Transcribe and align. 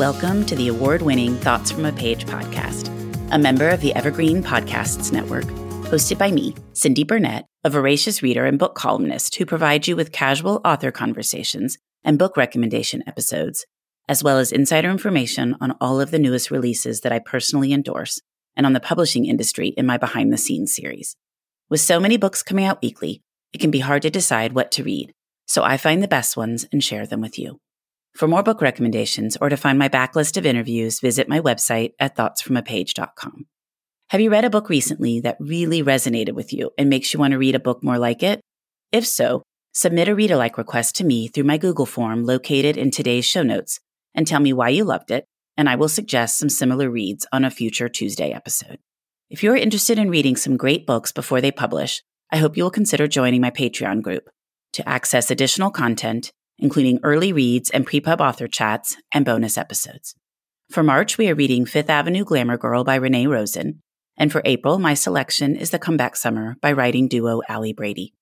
Welcome 0.00 0.46
to 0.46 0.56
the 0.56 0.68
award 0.68 1.02
winning 1.02 1.36
Thoughts 1.36 1.70
from 1.70 1.84
a 1.84 1.92
Page 1.92 2.24
podcast, 2.24 2.88
a 3.30 3.38
member 3.38 3.68
of 3.68 3.82
the 3.82 3.94
Evergreen 3.94 4.42
Podcasts 4.42 5.12
Network, 5.12 5.44
hosted 5.44 6.16
by 6.16 6.30
me, 6.30 6.54
Cindy 6.72 7.04
Burnett, 7.04 7.44
a 7.64 7.68
voracious 7.68 8.22
reader 8.22 8.46
and 8.46 8.58
book 8.58 8.74
columnist 8.74 9.34
who 9.34 9.44
provides 9.44 9.88
you 9.88 9.96
with 9.96 10.10
casual 10.10 10.62
author 10.64 10.90
conversations 10.90 11.76
and 12.02 12.18
book 12.18 12.38
recommendation 12.38 13.04
episodes, 13.06 13.66
as 14.08 14.24
well 14.24 14.38
as 14.38 14.52
insider 14.52 14.88
information 14.88 15.54
on 15.60 15.76
all 15.82 16.00
of 16.00 16.12
the 16.12 16.18
newest 16.18 16.50
releases 16.50 17.02
that 17.02 17.12
I 17.12 17.18
personally 17.18 17.70
endorse 17.70 18.22
and 18.56 18.64
on 18.64 18.72
the 18.72 18.80
publishing 18.80 19.26
industry 19.26 19.74
in 19.76 19.84
my 19.84 19.98
behind 19.98 20.32
the 20.32 20.38
scenes 20.38 20.74
series. 20.74 21.14
With 21.68 21.82
so 21.82 22.00
many 22.00 22.16
books 22.16 22.42
coming 22.42 22.64
out 22.64 22.80
weekly, 22.80 23.20
it 23.52 23.60
can 23.60 23.70
be 23.70 23.80
hard 23.80 24.00
to 24.00 24.10
decide 24.10 24.54
what 24.54 24.70
to 24.72 24.82
read, 24.82 25.12
so 25.46 25.62
I 25.62 25.76
find 25.76 26.02
the 26.02 26.08
best 26.08 26.38
ones 26.38 26.64
and 26.72 26.82
share 26.82 27.06
them 27.06 27.20
with 27.20 27.38
you. 27.38 27.60
For 28.20 28.28
more 28.28 28.42
book 28.42 28.60
recommendations 28.60 29.38
or 29.40 29.48
to 29.48 29.56
find 29.56 29.78
my 29.78 29.88
backlist 29.88 30.36
of 30.36 30.44
interviews, 30.44 31.00
visit 31.00 31.26
my 31.26 31.40
website 31.40 31.94
at 31.98 32.16
thoughtsfromapage.com. 32.16 33.46
Have 34.10 34.20
you 34.20 34.30
read 34.30 34.44
a 34.44 34.50
book 34.50 34.68
recently 34.68 35.20
that 35.20 35.38
really 35.40 35.82
resonated 35.82 36.34
with 36.34 36.52
you 36.52 36.70
and 36.76 36.90
makes 36.90 37.14
you 37.14 37.18
want 37.18 37.30
to 37.30 37.38
read 37.38 37.54
a 37.54 37.58
book 37.58 37.82
more 37.82 37.96
like 37.96 38.22
it? 38.22 38.42
If 38.92 39.06
so, 39.06 39.42
submit 39.72 40.06
a 40.06 40.14
read 40.14 40.30
alike 40.30 40.58
request 40.58 40.96
to 40.96 41.04
me 41.04 41.28
through 41.28 41.44
my 41.44 41.56
Google 41.56 41.86
form 41.86 42.26
located 42.26 42.76
in 42.76 42.90
today's 42.90 43.24
show 43.24 43.42
notes 43.42 43.80
and 44.14 44.26
tell 44.26 44.40
me 44.40 44.52
why 44.52 44.68
you 44.68 44.84
loved 44.84 45.10
it, 45.10 45.24
and 45.56 45.66
I 45.66 45.76
will 45.76 45.88
suggest 45.88 46.36
some 46.36 46.50
similar 46.50 46.90
reads 46.90 47.26
on 47.32 47.46
a 47.46 47.50
future 47.50 47.88
Tuesday 47.88 48.32
episode. 48.32 48.80
If 49.30 49.42
you're 49.42 49.56
interested 49.56 49.98
in 49.98 50.10
reading 50.10 50.36
some 50.36 50.58
great 50.58 50.86
books 50.86 51.10
before 51.10 51.40
they 51.40 51.52
publish, 51.52 52.02
I 52.30 52.36
hope 52.36 52.58
you 52.58 52.64
will 52.64 52.70
consider 52.70 53.08
joining 53.08 53.40
my 53.40 53.50
Patreon 53.50 54.02
group 54.02 54.28
to 54.74 54.86
access 54.86 55.30
additional 55.30 55.70
content, 55.70 56.32
including 56.60 57.00
early 57.02 57.32
reads 57.32 57.70
and 57.70 57.86
pre-pub 57.86 58.20
author 58.20 58.46
chats 58.46 58.96
and 59.12 59.24
bonus 59.24 59.58
episodes. 59.58 60.14
For 60.70 60.82
March, 60.82 61.18
we 61.18 61.28
are 61.28 61.34
reading 61.34 61.66
Fifth 61.66 61.90
Avenue 61.90 62.24
Glamour 62.24 62.56
Girl 62.56 62.84
by 62.84 62.94
Renee 62.94 63.26
Rosen, 63.26 63.80
and 64.16 64.30
for 64.30 64.42
April, 64.44 64.78
my 64.78 64.94
selection 64.94 65.56
is 65.56 65.70
The 65.70 65.78
Comeback 65.78 66.14
Summer 66.14 66.56
by 66.60 66.72
writing 66.72 67.08
duo 67.08 67.40
Ali 67.48 67.72
Brady. 67.72 68.12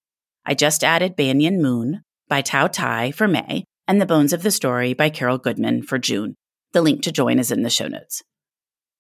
I 0.47 0.55
just 0.55 0.83
added 0.83 1.17
Banyan 1.17 1.61
Moon 1.61 2.03
by 2.29 2.41
Thao 2.41 2.73
Thai 2.73 3.11
for 3.11 3.29
May 3.29 3.65
and 3.87 4.01
The 4.01 4.07
Bones 4.07 4.33
of 4.33 4.43
the 4.43 4.51
Story 4.51 4.95
by 4.95 5.11
Carol 5.11 5.39
Goodman 5.39 5.83
for 5.83 5.99
June. 5.99 6.37
The 6.73 6.83
link 6.83 7.03
to 7.03 7.13
join 7.13 7.39
is 7.39 7.51
in 7.51 7.63
the 7.63 7.71
show 7.71 7.89
notes. 7.89 8.23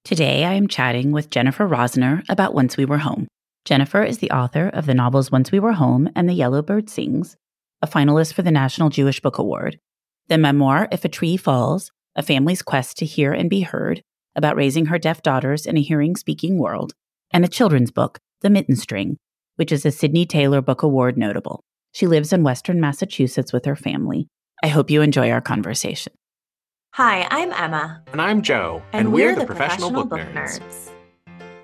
Today, 0.05 0.45
I 0.45 0.55
am 0.55 0.69
chatting 0.69 1.13
with 1.13 1.31
Jennifer 1.31 1.69
Rosner 1.69 2.23
about 2.29 2.55
Once 2.55 2.77
We 2.77 2.85
Were 2.85 2.99
Home. 2.99 3.29
Jennifer 3.65 4.03
is 4.03 4.19
the 4.19 4.31
author 4.31 4.69
of 4.69 4.87
the 4.87 4.95
novels 4.95 5.31
Once 5.31 5.53
We 5.53 5.61
Were 5.61 5.75
Home 5.75 6.09
and 6.17 6.29
The 6.29 6.35
Yellow 6.35 6.63
Bird 6.63 6.89
Sings, 6.89 7.37
a 7.81 7.87
finalist 7.87 8.33
for 8.33 8.43
the 8.43 8.51
National 8.51 8.89
Jewish 8.89 9.21
Book 9.21 9.39
Award, 9.39 9.79
the 10.29 10.39
memoir 10.39 10.89
If 10.91 11.05
a 11.05 11.09
Tree 11.09 11.37
Falls, 11.37 11.93
A 12.17 12.23
Family's 12.23 12.63
Quest 12.63 12.99
to 12.99 13.07
Hear 13.07 13.33
and 13.33 13.49
Be 13.49 13.61
Heard, 13.61 14.03
about 14.35 14.57
raising 14.57 14.87
her 14.87 14.99
deaf 14.99 15.23
daughters 15.23 15.65
in 15.65 15.77
a 15.77 15.83
hearing 15.83 16.17
speaking 16.17 16.59
world, 16.59 16.93
and 17.31 17.45
a 17.45 17.49
children's 17.49 17.91
book, 17.91 18.19
The 18.41 18.51
Mitten 18.51 18.75
String, 18.75 19.17
which 19.57 19.71
is 19.71 19.87
a 19.87 19.93
Sydney 19.93 20.27
Taylor 20.27 20.61
Book 20.61 20.83
Award 20.83 21.17
notable. 21.17 21.63
She 21.93 22.07
lives 22.07 22.33
in 22.33 22.43
Western 22.43 22.81
Massachusetts 22.81 23.53
with 23.53 23.65
her 23.65 23.77
family. 23.77 24.27
I 24.63 24.69
hope 24.69 24.91
you 24.91 25.01
enjoy 25.03 25.31
our 25.31 25.41
conversation. 25.41 26.13
Hi, 26.95 27.29
I'm 27.31 27.53
Emma. 27.53 28.03
And 28.13 28.21
I'm 28.21 28.43
Joe. 28.43 28.83
And, 28.93 29.07
and 29.07 29.13
we're, 29.13 29.35
we're, 29.35 29.41
the 29.41 29.47
Professional, 29.47 30.05
Book, 30.05 30.11
Nerds. 30.11 30.59
Nerds. 30.59 30.91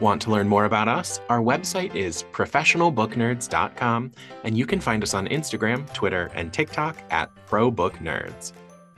Want 0.00 0.22
to 0.22 0.30
learn 0.30 0.48
more 0.48 0.64
about 0.64 0.88
us? 0.88 1.20
Our 1.28 1.40
website 1.40 1.94
is 1.94 2.24
professionalbooknerds.com, 2.32 4.12
and 4.44 4.56
you 4.56 4.64
can 4.64 4.80
find 4.80 5.02
us 5.02 5.12
on 5.12 5.28
Instagram, 5.28 5.92
Twitter, 5.92 6.30
and 6.34 6.50
TikTok 6.52 6.96
at 7.10 7.30
ProBookNerds. 7.46 8.52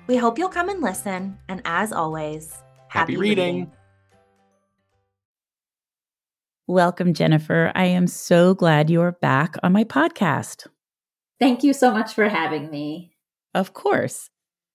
We 0.07 0.17
hope 0.17 0.39
you'll 0.39 0.49
come 0.49 0.69
and 0.69 0.81
listen, 0.81 1.39
and 1.49 1.61
as 1.65 1.93
always, 1.93 2.53
happy, 2.87 3.15
happy 3.15 3.17
reading. 3.17 3.55
reading. 3.55 3.73
Welcome, 6.69 7.15
Jennifer. 7.15 7.73
I 7.75 7.87
am 7.87 8.07
so 8.07 8.55
glad 8.55 8.89
you 8.89 9.03
are 9.03 9.13
back 9.13 9.57
on 9.65 9.73
my 9.73 9.83
podcast. 9.83 10.69
Thank 11.41 11.65
you 11.65 11.73
so 11.73 11.91
much 11.91 12.15
for 12.15 12.29
having 12.29 12.71
me. 12.71 13.17
Of 13.55 13.75
course. 13.75 14.31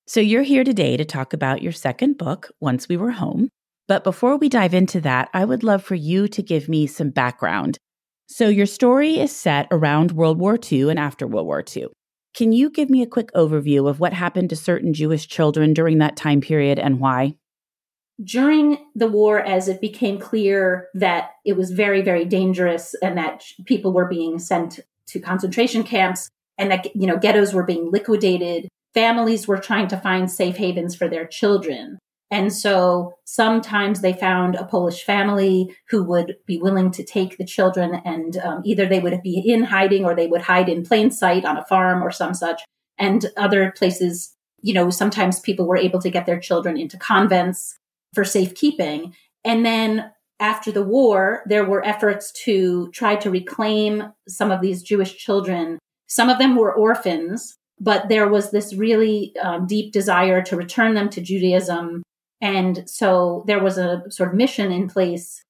So, 0.06 0.20
you're 0.20 0.44
here 0.44 0.66
today 0.66 0.98
to 0.98 1.06
talk 1.06 1.32
about 1.32 1.62
your 1.62 1.72
second 1.72 2.18
book, 2.18 2.52
Once 2.60 2.90
We 2.90 2.98
Were 2.98 3.12
Home. 3.12 3.50
But 3.88 4.04
before 4.04 4.38
we 4.38 4.50
dive 4.50 4.74
into 4.74 5.02
that, 5.02 5.30
I 5.34 5.46
would 5.46 5.64
love 5.64 5.84
for 5.84 5.96
you 5.96 6.28
to 6.28 6.44
give 6.44 6.68
me 6.68 6.88
some 6.88 7.10
background. 7.10 7.78
So, 8.28 8.50
your 8.50 8.66
story 8.66 9.20
is 9.20 9.34
set 9.34 9.68
around 9.72 10.12
World 10.12 10.38
War 10.38 10.60
II 10.72 10.90
and 10.90 11.00
after 11.00 11.26
World 11.26 11.48
War 11.48 11.64
II. 11.76 11.88
Can 12.36 12.52
you 12.52 12.70
give 12.70 12.90
me 12.90 13.02
a 13.02 13.08
quick 13.08 13.32
overview 13.34 13.90
of 13.90 14.00
what 14.00 14.14
happened 14.14 14.50
to 14.50 14.56
certain 14.56 14.94
Jewish 14.94 15.28
children 15.28 15.74
during 15.74 16.00
that 16.00 16.18
time 16.18 16.42
period 16.42 16.78
and 16.78 17.00
why? 17.00 17.36
during 18.24 18.80
the 18.96 19.08
war, 19.08 19.40
as 19.40 19.68
it 19.68 19.80
became 19.80 20.20
clear 20.20 20.88
that 20.96 21.32
it 21.46 21.56
was 21.56 21.72
very, 21.72 22.02
very 22.02 22.26
dangerous 22.26 22.96
and 23.02 23.18
that 23.18 23.44
people 23.66 23.94
were 23.94 24.08
being 24.08 24.40
sent 24.40 24.80
to 25.08 25.20
concentration 25.20 25.84
camps 25.84 26.30
and 26.58 26.72
that, 26.72 26.96
you 26.96 27.06
know, 27.06 27.18
ghettos 27.18 27.54
were 27.54 27.64
being 27.64 27.92
liquidated, 27.92 28.68
families 28.94 29.48
were 29.48 29.60
trying 29.60 29.88
to 29.88 29.98
find 29.98 30.32
safe 30.32 30.58
havens 30.58 30.96
for 30.96 31.08
their 31.08 31.28
children. 31.28 32.00
And 32.30 32.54
so 32.54 33.14
sometimes 33.24 34.02
they 34.02 34.14
found 34.14 34.56
a 34.56 34.66
Polish 34.66 35.04
family 35.04 35.74
who 35.90 36.04
would 36.04 36.36
be 36.46 36.58
willing 36.58 36.92
to 36.92 37.04
take 37.04 37.38
the 37.38 37.46
children 37.46 38.02
and 38.04 38.38
um, 38.38 38.62
either 38.66 38.86
they 38.86 39.00
would 39.00 39.22
be 39.24 39.40
in 39.40 39.64
hiding 39.64 40.04
or 40.04 40.14
they 40.14 40.28
would 40.28 40.42
hide 40.42 40.68
in 40.68 40.84
plain 40.84 41.10
sight 41.10 41.46
on 41.46 41.58
a 41.58 41.66
farm 41.66 42.04
or 42.04 42.12
some 42.12 42.34
such. 42.34 42.62
And 42.98 43.28
other 43.38 43.72
places, 43.78 44.36
you 44.62 44.74
know, 44.74 44.90
sometimes 44.90 45.40
people 45.40 45.68
were 45.68 45.78
able 45.78 46.02
to 46.02 46.10
get 46.10 46.26
their 46.26 46.40
children 46.40 46.76
into 46.76 46.98
convents 46.98 47.78
for 48.14 48.26
safekeeping. 48.26 49.14
And 49.46 49.66
then 49.66 50.12
after 50.40 50.72
the 50.72 50.84
war, 50.84 51.44
there 51.46 51.66
were 51.66 51.86
efforts 51.86 52.32
to 52.44 52.92
try 52.92 53.16
to 53.16 53.32
reclaim 53.32 54.12
some 54.28 54.52
of 54.52 54.62
these 54.62 54.84
Jewish 54.84 55.16
children. 55.18 55.80
Some 56.08 56.30
of 56.30 56.38
them 56.38 56.56
were 56.56 56.74
orphans, 56.74 57.56
but 57.80 58.10
there 58.10 58.28
was 58.28 58.52
this 58.52 58.74
really 58.74 59.34
um, 59.42 59.66
deep 59.66 59.94
desire 59.94 60.42
to 60.44 60.56
return 60.56 60.94
them 60.94 61.10
to 61.10 61.22
Judaism. 61.22 62.04
And 62.42 62.88
so 62.90 63.44
there 63.48 63.62
was 63.62 63.78
a 63.78 64.04
sort 64.10 64.30
of 64.30 64.36
mission 64.36 64.72
in 64.72 64.88
place 64.88 65.44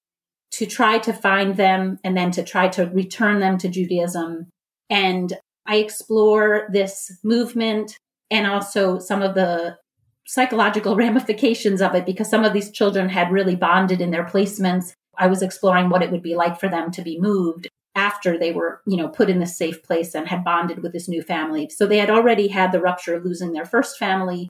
to 0.52 0.66
try 0.66 0.98
to 1.00 1.14
find 1.14 1.58
them 1.58 2.00
and 2.04 2.16
then 2.16 2.32
to 2.32 2.44
try 2.44 2.68
to 2.70 2.86
return 2.86 3.40
them 3.40 3.58
to 3.60 3.68
Judaism. 3.68 4.48
And 4.90 5.34
I 5.66 5.78
explore 5.78 6.70
this 6.72 7.12
movement 7.24 7.98
and 8.32 8.48
also 8.48 9.00
some 9.00 9.22
of 9.22 9.36
the 9.36 9.78
psychological 10.26 10.96
ramifications 10.98 11.82
of 11.82 11.96
it 11.96 12.06
because 12.06 12.30
some 12.30 12.46
of 12.46 12.54
these 12.54 12.72
children 12.72 13.10
had 13.10 13.32
really 13.32 13.56
bonded 13.56 14.02
in 14.02 14.12
their 14.12 14.26
placements. 14.26 14.94
I 15.18 15.28
was 15.28 15.42
exploring 15.42 15.90
what 15.90 16.04
it 16.04 16.12
would 16.12 16.24
be 16.24 16.36
like 16.36 16.60
for 16.60 16.70
them 16.70 16.92
to 16.92 17.02
be 17.02 17.20
moved 17.20 17.68
after 17.96 18.38
they 18.38 18.52
were, 18.52 18.82
you 18.86 18.96
know, 18.96 19.10
put 19.10 19.30
in 19.30 19.40
this 19.40 19.58
safe 19.58 19.82
place 19.82 20.14
and 20.14 20.28
had 20.28 20.44
bonded 20.44 20.84
with 20.84 20.94
this 20.94 21.08
new 21.08 21.24
family. 21.24 21.68
So 21.70 21.88
they 21.88 21.98
had 21.98 22.12
already 22.12 22.48
had 22.48 22.72
the 22.72 22.80
rupture 22.80 23.16
of 23.16 23.26
losing 23.26 23.54
their 23.54 23.66
first 23.66 23.98
family. 23.98 24.48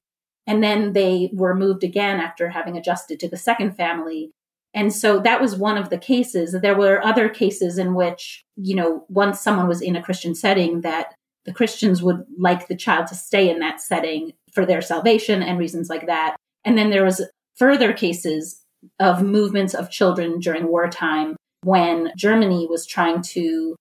And 0.48 0.64
then 0.64 0.94
they 0.94 1.30
were 1.34 1.54
moved 1.54 1.84
again 1.84 2.20
after 2.20 2.50
having 2.50 2.78
adjusted 2.78 3.20
to 3.20 3.30
the 3.30 3.38
second 3.38 3.76
family. 3.76 4.32
And 4.74 4.94
so 4.94 5.20
that 5.20 5.42
was 5.42 5.56
one 5.56 5.78
of 5.78 5.90
the 5.90 5.98
cases. 5.98 6.56
There 6.62 6.78
were 6.78 7.04
other 7.04 7.30
cases 7.30 7.78
in 7.78 7.94
which, 7.94 8.46
you 8.56 8.76
know, 8.76 9.06
once 9.10 9.42
someone 9.42 9.68
was 9.68 9.82
in 9.82 9.96
a 9.96 10.04
Christian 10.04 10.34
setting, 10.34 10.82
that 10.82 11.14
the 11.46 11.54
Christians 11.54 12.02
would 12.02 12.26
like 12.38 12.68
the 12.68 12.76
child 12.76 13.08
to 13.08 13.16
stay 13.16 13.50
in 13.50 13.60
that 13.60 13.82
setting 13.82 14.34
for 14.54 14.66
their 14.66 14.82
salvation 14.82 15.44
and 15.44 15.58
reasons 15.58 15.90
like 15.90 16.08
that. 16.08 16.36
And 16.64 16.78
then 16.78 16.90
there 16.90 17.06
was 17.06 17.26
further 17.56 17.94
cases 17.94 18.62
of 19.00 19.24
movements 19.24 19.74
of 19.74 19.90
children 19.90 20.40
during 20.40 20.68
wartime 20.68 21.36
when 21.64 22.12
Germany 22.16 22.68
was 22.70 22.86
trying 22.86 23.22
to 23.22 23.76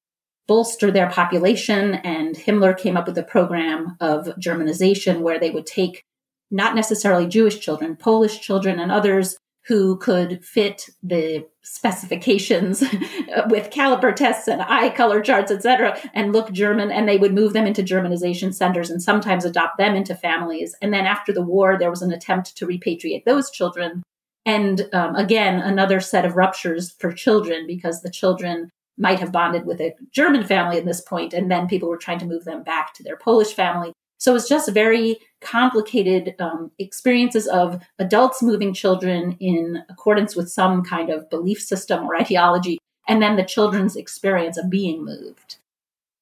bolster 0.47 0.91
their 0.91 1.11
population 1.11 1.95
and 1.95 2.37
Himmler 2.37 2.77
came 2.77 2.97
up 2.97 3.07
with 3.07 3.19
a 3.19 3.23
program 3.23 3.97
of 4.01 4.27
Germanization 4.41 5.21
where 5.21 5.39
they 5.39 5.51
would 5.51 5.67
take 5.67 6.03
not 6.51 6.75
necessarily 6.75 7.27
Jewish 7.27 7.59
children, 7.61 7.97
Polish 7.97 8.41
children 8.41 8.79
and 8.79 8.93
others 8.93 9.37
who 9.67 9.97
could 9.97 10.45
fit 10.45 10.89
the 11.03 11.45
specifications 11.63 12.81
with 13.49 13.71
caliper 13.71 14.15
tests 14.15 14.47
and 14.47 14.63
eye 14.63 14.91
color 14.91 15.21
charts, 15.21 15.51
etc., 15.51 15.99
and 16.15 16.33
look 16.33 16.53
German, 16.53 16.93
and 16.93 17.09
they 17.09 17.19
would 17.19 17.35
move 17.35 17.53
them 17.53 17.67
into 17.67 17.83
Germanization 17.83 18.55
centers 18.55 18.91
and 18.91 19.03
sometimes 19.03 19.45
adopt 19.45 19.77
them 19.77 19.97
into 19.97 20.15
families. 20.15 20.77
And 20.81 20.95
then 20.95 21.05
after 21.05 21.33
the 21.33 21.43
war, 21.43 21.77
there 21.77 21.91
was 21.91 22.03
an 22.03 22.13
attempt 22.13 22.57
to 22.57 22.67
repatriate 22.67 23.25
those 23.25 23.51
children. 23.51 24.05
And 24.45 24.89
um, 24.93 25.17
again, 25.17 25.59
another 25.59 25.99
set 25.99 26.25
of 26.25 26.37
ruptures 26.37 26.93
for 27.01 27.13
children 27.13 27.67
because 27.67 28.03
the 28.03 28.11
children 28.11 28.71
might 28.97 29.19
have 29.19 29.33
bonded 29.33 29.67
with 29.67 29.81
a 29.81 29.95
German 30.13 30.45
family 30.45 30.79
at 30.79 30.85
this 30.85 31.01
point, 31.01 31.35
and 31.35 31.51
then 31.51 31.67
people 31.67 31.89
were 31.89 31.97
trying 31.97 32.21
to 32.21 32.27
move 32.27 32.45
them 32.45 32.63
back 32.63 32.95
to 32.95 33.03
their 33.03 33.17
Polish 33.17 33.53
family. 33.53 33.93
So 34.19 34.35
it's 34.35 34.49
just 34.49 34.71
very 34.73 35.19
complicated 35.41 36.35
um, 36.39 36.71
experiences 36.79 37.47
of 37.47 37.83
adults 37.99 38.43
moving 38.43 38.73
children 38.73 39.37
in 39.41 39.83
accordance 39.89 40.35
with 40.35 40.51
some 40.51 40.83
kind 40.83 41.11
of 41.11 41.29
belief 41.29 41.61
system 41.61 42.05
or 42.05 42.17
ideology, 42.17 42.79
and 43.07 43.23
then 43.23 43.37
the 43.37 43.45
children's 43.45 43.97
experience 43.97 44.57
of 44.57 44.71
being 44.71 45.05
moved. 45.05 45.57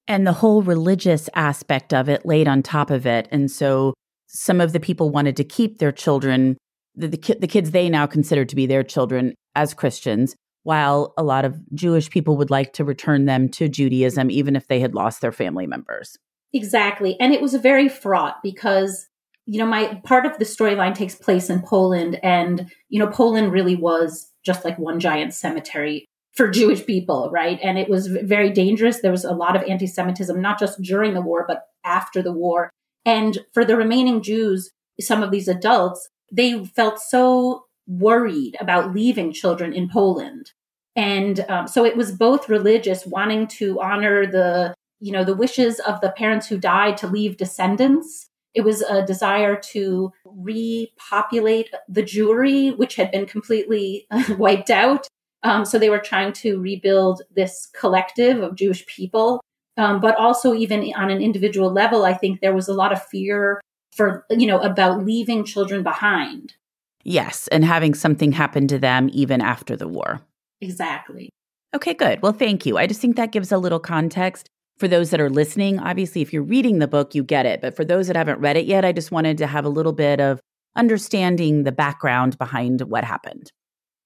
And 0.06 0.26
the 0.26 0.32
whole 0.32 0.62
religious 0.62 1.30
aspect 1.34 1.94
of 1.94 2.08
it 2.08 2.26
laid 2.26 2.46
on 2.46 2.62
top 2.62 2.90
of 2.90 3.06
it. 3.06 3.26
And 3.30 3.50
so 3.50 3.94
some 4.26 4.60
of 4.60 4.72
the 4.72 4.80
people 4.80 5.10
wanted 5.10 5.36
to 5.36 5.44
keep 5.44 5.78
their 5.78 5.92
children, 5.92 6.58
the, 6.94 7.08
the, 7.08 7.36
the 7.40 7.46
kids 7.46 7.70
they 7.70 7.88
now 7.88 8.06
consider 8.06 8.44
to 8.44 8.56
be 8.56 8.66
their 8.66 8.82
children, 8.82 9.34
as 9.54 9.72
Christians, 9.72 10.34
while 10.64 11.14
a 11.16 11.22
lot 11.22 11.44
of 11.44 11.58
Jewish 11.74 12.10
people 12.10 12.36
would 12.36 12.50
like 12.50 12.72
to 12.74 12.84
return 12.84 13.26
them 13.26 13.48
to 13.50 13.68
Judaism, 13.68 14.30
even 14.30 14.56
if 14.56 14.66
they 14.66 14.80
had 14.80 14.94
lost 14.94 15.20
their 15.20 15.32
family 15.32 15.66
members. 15.66 16.16
Exactly. 16.54 17.16
And 17.20 17.34
it 17.34 17.42
was 17.42 17.54
very 17.56 17.88
fraught 17.88 18.36
because, 18.42 19.08
you 19.44 19.58
know, 19.58 19.66
my 19.66 20.00
part 20.04 20.24
of 20.24 20.38
the 20.38 20.44
storyline 20.44 20.94
takes 20.94 21.16
place 21.16 21.50
in 21.50 21.60
Poland. 21.60 22.18
And, 22.22 22.70
you 22.88 23.00
know, 23.00 23.08
Poland 23.08 23.52
really 23.52 23.74
was 23.74 24.30
just 24.46 24.64
like 24.64 24.78
one 24.78 25.00
giant 25.00 25.34
cemetery 25.34 26.06
for 26.32 26.48
Jewish 26.48 26.86
people, 26.86 27.28
right? 27.32 27.58
And 27.62 27.76
it 27.76 27.88
was 27.90 28.06
very 28.06 28.50
dangerous. 28.50 29.00
There 29.00 29.10
was 29.10 29.24
a 29.24 29.32
lot 29.34 29.56
of 29.56 29.62
anti 29.64 29.88
Semitism, 29.88 30.40
not 30.40 30.60
just 30.60 30.80
during 30.80 31.14
the 31.14 31.20
war, 31.20 31.44
but 31.46 31.64
after 31.84 32.22
the 32.22 32.32
war. 32.32 32.70
And 33.04 33.40
for 33.52 33.64
the 33.64 33.76
remaining 33.76 34.22
Jews, 34.22 34.70
some 35.00 35.24
of 35.24 35.32
these 35.32 35.48
adults, 35.48 36.08
they 36.32 36.64
felt 36.64 37.00
so 37.00 37.64
worried 37.88 38.56
about 38.60 38.94
leaving 38.94 39.32
children 39.32 39.72
in 39.72 39.88
Poland. 39.88 40.52
And 40.96 41.44
um, 41.48 41.66
so 41.66 41.84
it 41.84 41.96
was 41.96 42.12
both 42.12 42.48
religious, 42.48 43.04
wanting 43.04 43.48
to 43.58 43.80
honor 43.80 44.26
the, 44.26 44.74
you 45.04 45.12
know, 45.12 45.22
the 45.22 45.34
wishes 45.34 45.80
of 45.80 46.00
the 46.00 46.08
parents 46.12 46.46
who 46.46 46.56
died 46.56 46.96
to 46.96 47.06
leave 47.06 47.36
descendants. 47.36 48.30
It 48.54 48.62
was 48.62 48.80
a 48.80 49.04
desire 49.04 49.54
to 49.72 50.10
repopulate 50.24 51.68
the 51.90 52.02
Jewry, 52.02 52.74
which 52.74 52.96
had 52.96 53.10
been 53.10 53.26
completely 53.26 54.06
wiped 54.38 54.70
out. 54.70 55.06
Um, 55.42 55.66
so 55.66 55.78
they 55.78 55.90
were 55.90 55.98
trying 55.98 56.32
to 56.44 56.58
rebuild 56.58 57.20
this 57.36 57.68
collective 57.78 58.42
of 58.42 58.56
Jewish 58.56 58.86
people. 58.86 59.42
Um, 59.76 60.00
but 60.00 60.16
also, 60.16 60.54
even 60.54 60.90
on 60.96 61.10
an 61.10 61.20
individual 61.20 61.70
level, 61.70 62.06
I 62.06 62.14
think 62.14 62.40
there 62.40 62.54
was 62.54 62.68
a 62.68 62.74
lot 62.74 62.90
of 62.90 63.04
fear 63.04 63.60
for, 63.94 64.24
you 64.30 64.46
know, 64.46 64.60
about 64.60 65.04
leaving 65.04 65.44
children 65.44 65.82
behind. 65.82 66.54
Yes, 67.02 67.46
and 67.48 67.62
having 67.62 67.92
something 67.92 68.32
happen 68.32 68.66
to 68.68 68.78
them 68.78 69.10
even 69.12 69.42
after 69.42 69.76
the 69.76 69.88
war. 69.88 70.22
Exactly. 70.62 71.28
Okay, 71.74 71.92
good. 71.92 72.22
Well, 72.22 72.32
thank 72.32 72.64
you. 72.64 72.78
I 72.78 72.86
just 72.86 73.02
think 73.02 73.16
that 73.16 73.32
gives 73.32 73.52
a 73.52 73.58
little 73.58 73.80
context 73.80 74.48
for 74.78 74.88
those 74.88 75.10
that 75.10 75.20
are 75.20 75.30
listening. 75.30 75.78
Obviously, 75.78 76.22
if 76.22 76.32
you're 76.32 76.42
reading 76.42 76.78
the 76.78 76.88
book, 76.88 77.14
you 77.14 77.22
get 77.22 77.46
it. 77.46 77.60
But 77.60 77.76
for 77.76 77.84
those 77.84 78.06
that 78.08 78.16
haven't 78.16 78.40
read 78.40 78.56
it 78.56 78.66
yet, 78.66 78.84
I 78.84 78.92
just 78.92 79.12
wanted 79.12 79.38
to 79.38 79.46
have 79.46 79.64
a 79.64 79.70
little 79.70 79.92
bit 79.92 80.20
of 80.20 80.40
understanding 80.76 81.62
the 81.62 81.72
background 81.72 82.36
behind 82.38 82.80
what 82.82 83.04
happened. 83.04 83.50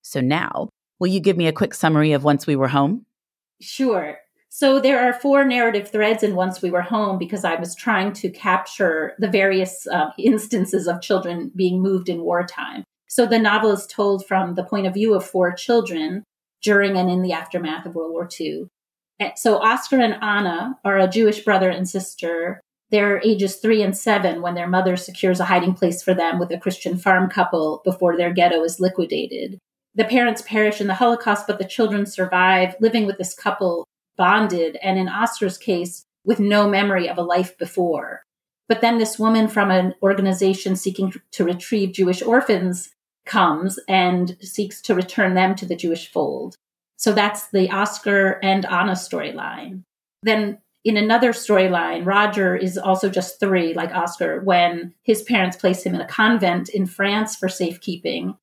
So 0.03 0.21
now, 0.21 0.69
will 0.99 1.09
you 1.09 1.21
give 1.21 1.37
me 1.37 1.47
a 1.47 1.53
quick 1.53 1.75
summary 1.75 2.13
of 2.13 2.25
Once 2.25 2.47
We 2.47 2.57
Were 2.57 2.69
Home? 2.69 3.07
Sure. 3.61 4.19
So 4.51 4.81
there 4.81 5.01
are 5.01 5.13
four 5.13 5.45
narrative 5.45 5.91
threads 5.91 6.23
in 6.23 6.35
Once 6.35 6.63
We 6.63 6.71
Were 6.71 6.83
Home 6.83 7.19
because 7.19 7.45
I 7.45 7.57
was 7.57 7.75
trying 7.75 8.13
to 8.15 8.31
capture 8.31 9.13
the 9.19 9.29
various 9.29 9.87
uh, 9.87 10.11
instances 10.19 10.89
of 10.89 11.03
children 11.03 11.53
being 11.55 11.83
moved 11.83 12.09
in 12.09 12.23
wartime. 12.23 12.85
So 13.09 13.27
the 13.27 13.39
novel 13.39 13.73
is 13.73 13.87
told 13.87 14.27
from 14.27 14.55
the 14.55 14.65
point 14.65 14.87
of 14.87 14.95
view 14.95 15.15
of 15.15 15.25
four 15.25 15.53
children 15.53 16.25
during 16.63 16.97
and 16.97 17.11
in 17.11 17.23
the 17.23 17.33
aftermath 17.33 17.87
of 17.87 17.95
World 17.95 18.13
War 18.13 18.29
II. 18.39 18.69
So 19.37 19.59
Oscar 19.59 20.01
and 20.01 20.15
Anna 20.23 20.79
are 20.85 20.99
a 20.99 21.09
Jewish 21.09 21.45
brother 21.45 21.71
and 21.71 21.89
sister. 21.89 22.61
They're 22.91 23.21
ages 23.23 23.57
three 23.57 23.83
and 23.83 23.97
seven 23.97 24.43
when 24.43 24.55
their 24.55 24.69
mother 24.69 24.97
secures 24.97 25.41
a 25.41 25.45
hiding 25.45 25.75
place 25.75 26.03
for 26.03 26.15
them 26.15 26.39
with 26.39 26.51
a 26.51 26.59
Christian 26.59 26.97
farm 26.97 27.29
couple 27.29 27.83
before 27.85 28.17
their 28.17 28.33
ghetto 28.33 28.63
is 28.63 28.81
liquidated. 28.81 29.59
The 29.95 30.05
parents 30.05 30.43
perish 30.43 30.81
in 30.81 30.87
the 30.87 30.95
Holocaust, 30.95 31.47
but 31.47 31.59
the 31.59 31.65
children 31.65 32.07
survive, 32.07 32.77
living 32.81 33.07
with 33.07 33.19
this 33.19 33.35
couple 33.35 33.87
bonded, 34.17 34.77
and 34.83 34.99
in 34.99 35.09
Oscar's 35.09 35.59
case, 35.59 36.05
with 36.25 36.41
no 36.41 36.69
memory 36.69 37.09
of 37.09 37.19
a 37.19 37.23
life 37.23 37.57
before. 37.59 38.23
But 38.69 38.81
then 38.81 38.99
this 38.99 39.19
woman 39.19 39.49
from 39.49 39.71
an 39.71 39.95
organization 40.03 40.77
seeking 40.77 41.13
to 41.33 41.45
retrieve 41.45 41.93
Jewish 41.93 42.23
orphans 42.23 42.91
comes 43.27 43.79
and 43.89 44.37
seeks 44.41 44.81
to 44.83 44.95
return 44.95 45.35
them 45.35 45.55
to 45.57 45.67
the 45.67 45.77
Jewish 45.77 46.11
fold. 46.11 46.55
So 46.99 47.13
that's 47.13 47.49
the 47.49 47.71
Oscar 47.71 48.39
and 48.43 48.67
Anna 48.67 48.93
storyline. 48.93 49.85
Then 50.23 50.59
in 50.85 50.97
another 50.97 51.33
storyline, 51.33 52.05
Roger 52.05 52.57
is 52.57 52.77
also 52.77 53.09
just 53.09 53.41
three, 53.41 53.73
like 53.73 53.95
Oscar, 53.95 54.41
when 54.41 54.95
his 55.03 55.23
parents 55.23 55.57
place 55.57 55.85
him 55.85 55.95
in 55.95 56.01
a 56.01 56.07
convent 56.07 56.69
in 56.69 56.87
France 56.87 57.37
for 57.37 57.49
safekeeping. 57.49 58.37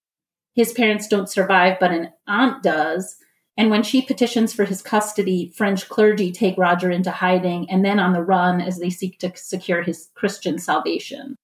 His 0.53 0.71
parents 0.71 1.07
don't 1.07 1.29
survive, 1.29 1.77
but 1.79 1.91
an 1.91 2.11
aunt 2.27 2.63
does. 2.63 3.17
And 3.57 3.69
when 3.69 3.83
she 3.83 4.01
petitions 4.01 4.53
for 4.53 4.63
his 4.63 4.81
custody, 4.81 5.51
French 5.55 5.87
clergy 5.89 6.31
take 6.31 6.57
Roger 6.57 6.89
into 6.91 7.11
hiding 7.11 7.69
and 7.69 7.83
then 7.83 7.99
on 7.99 8.13
the 8.13 8.23
run 8.23 8.61
as 8.61 8.79
they 8.79 8.89
seek 8.89 9.19
to 9.19 9.31
secure 9.35 9.81
his 9.81 10.09
Christian 10.15 10.57
salvation. 10.59 11.35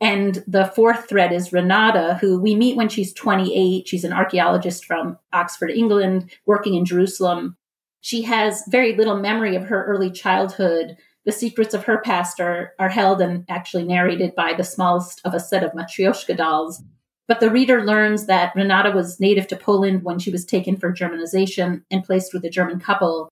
And 0.00 0.44
the 0.46 0.66
fourth 0.74 1.08
thread 1.08 1.32
is 1.32 1.52
Renata, 1.52 2.18
who 2.20 2.38
we 2.38 2.54
meet 2.54 2.76
when 2.76 2.88
she's 2.88 3.14
28. 3.14 3.88
She's 3.88 4.04
an 4.04 4.12
archaeologist 4.12 4.84
from 4.84 5.18
Oxford, 5.32 5.70
England, 5.70 6.30
working 6.44 6.74
in 6.74 6.84
Jerusalem. 6.84 7.56
She 8.02 8.22
has 8.22 8.62
very 8.68 8.94
little 8.94 9.16
memory 9.16 9.56
of 9.56 9.64
her 9.64 9.84
early 9.84 10.10
childhood. 10.10 10.96
The 11.24 11.32
secrets 11.32 11.72
of 11.72 11.84
her 11.84 11.98
past 11.98 12.40
are, 12.40 12.74
are 12.78 12.90
held 12.90 13.20
and 13.22 13.44
actually 13.48 13.84
narrated 13.84 14.34
by 14.34 14.52
the 14.52 14.64
smallest 14.64 15.22
of 15.24 15.32
a 15.32 15.40
set 15.40 15.64
of 15.64 15.72
Matryoshka 15.72 16.36
dolls. 16.36 16.82
But 17.26 17.40
the 17.40 17.50
reader 17.50 17.84
learns 17.84 18.26
that 18.26 18.54
Renata 18.54 18.92
was 18.92 19.18
native 19.18 19.48
to 19.48 19.56
Poland 19.56 20.04
when 20.04 20.18
she 20.18 20.30
was 20.30 20.44
taken 20.44 20.76
for 20.76 20.92
Germanization 20.92 21.82
and 21.90 22.04
placed 22.04 22.32
with 22.32 22.44
a 22.44 22.50
German 22.50 22.78
couple. 22.78 23.28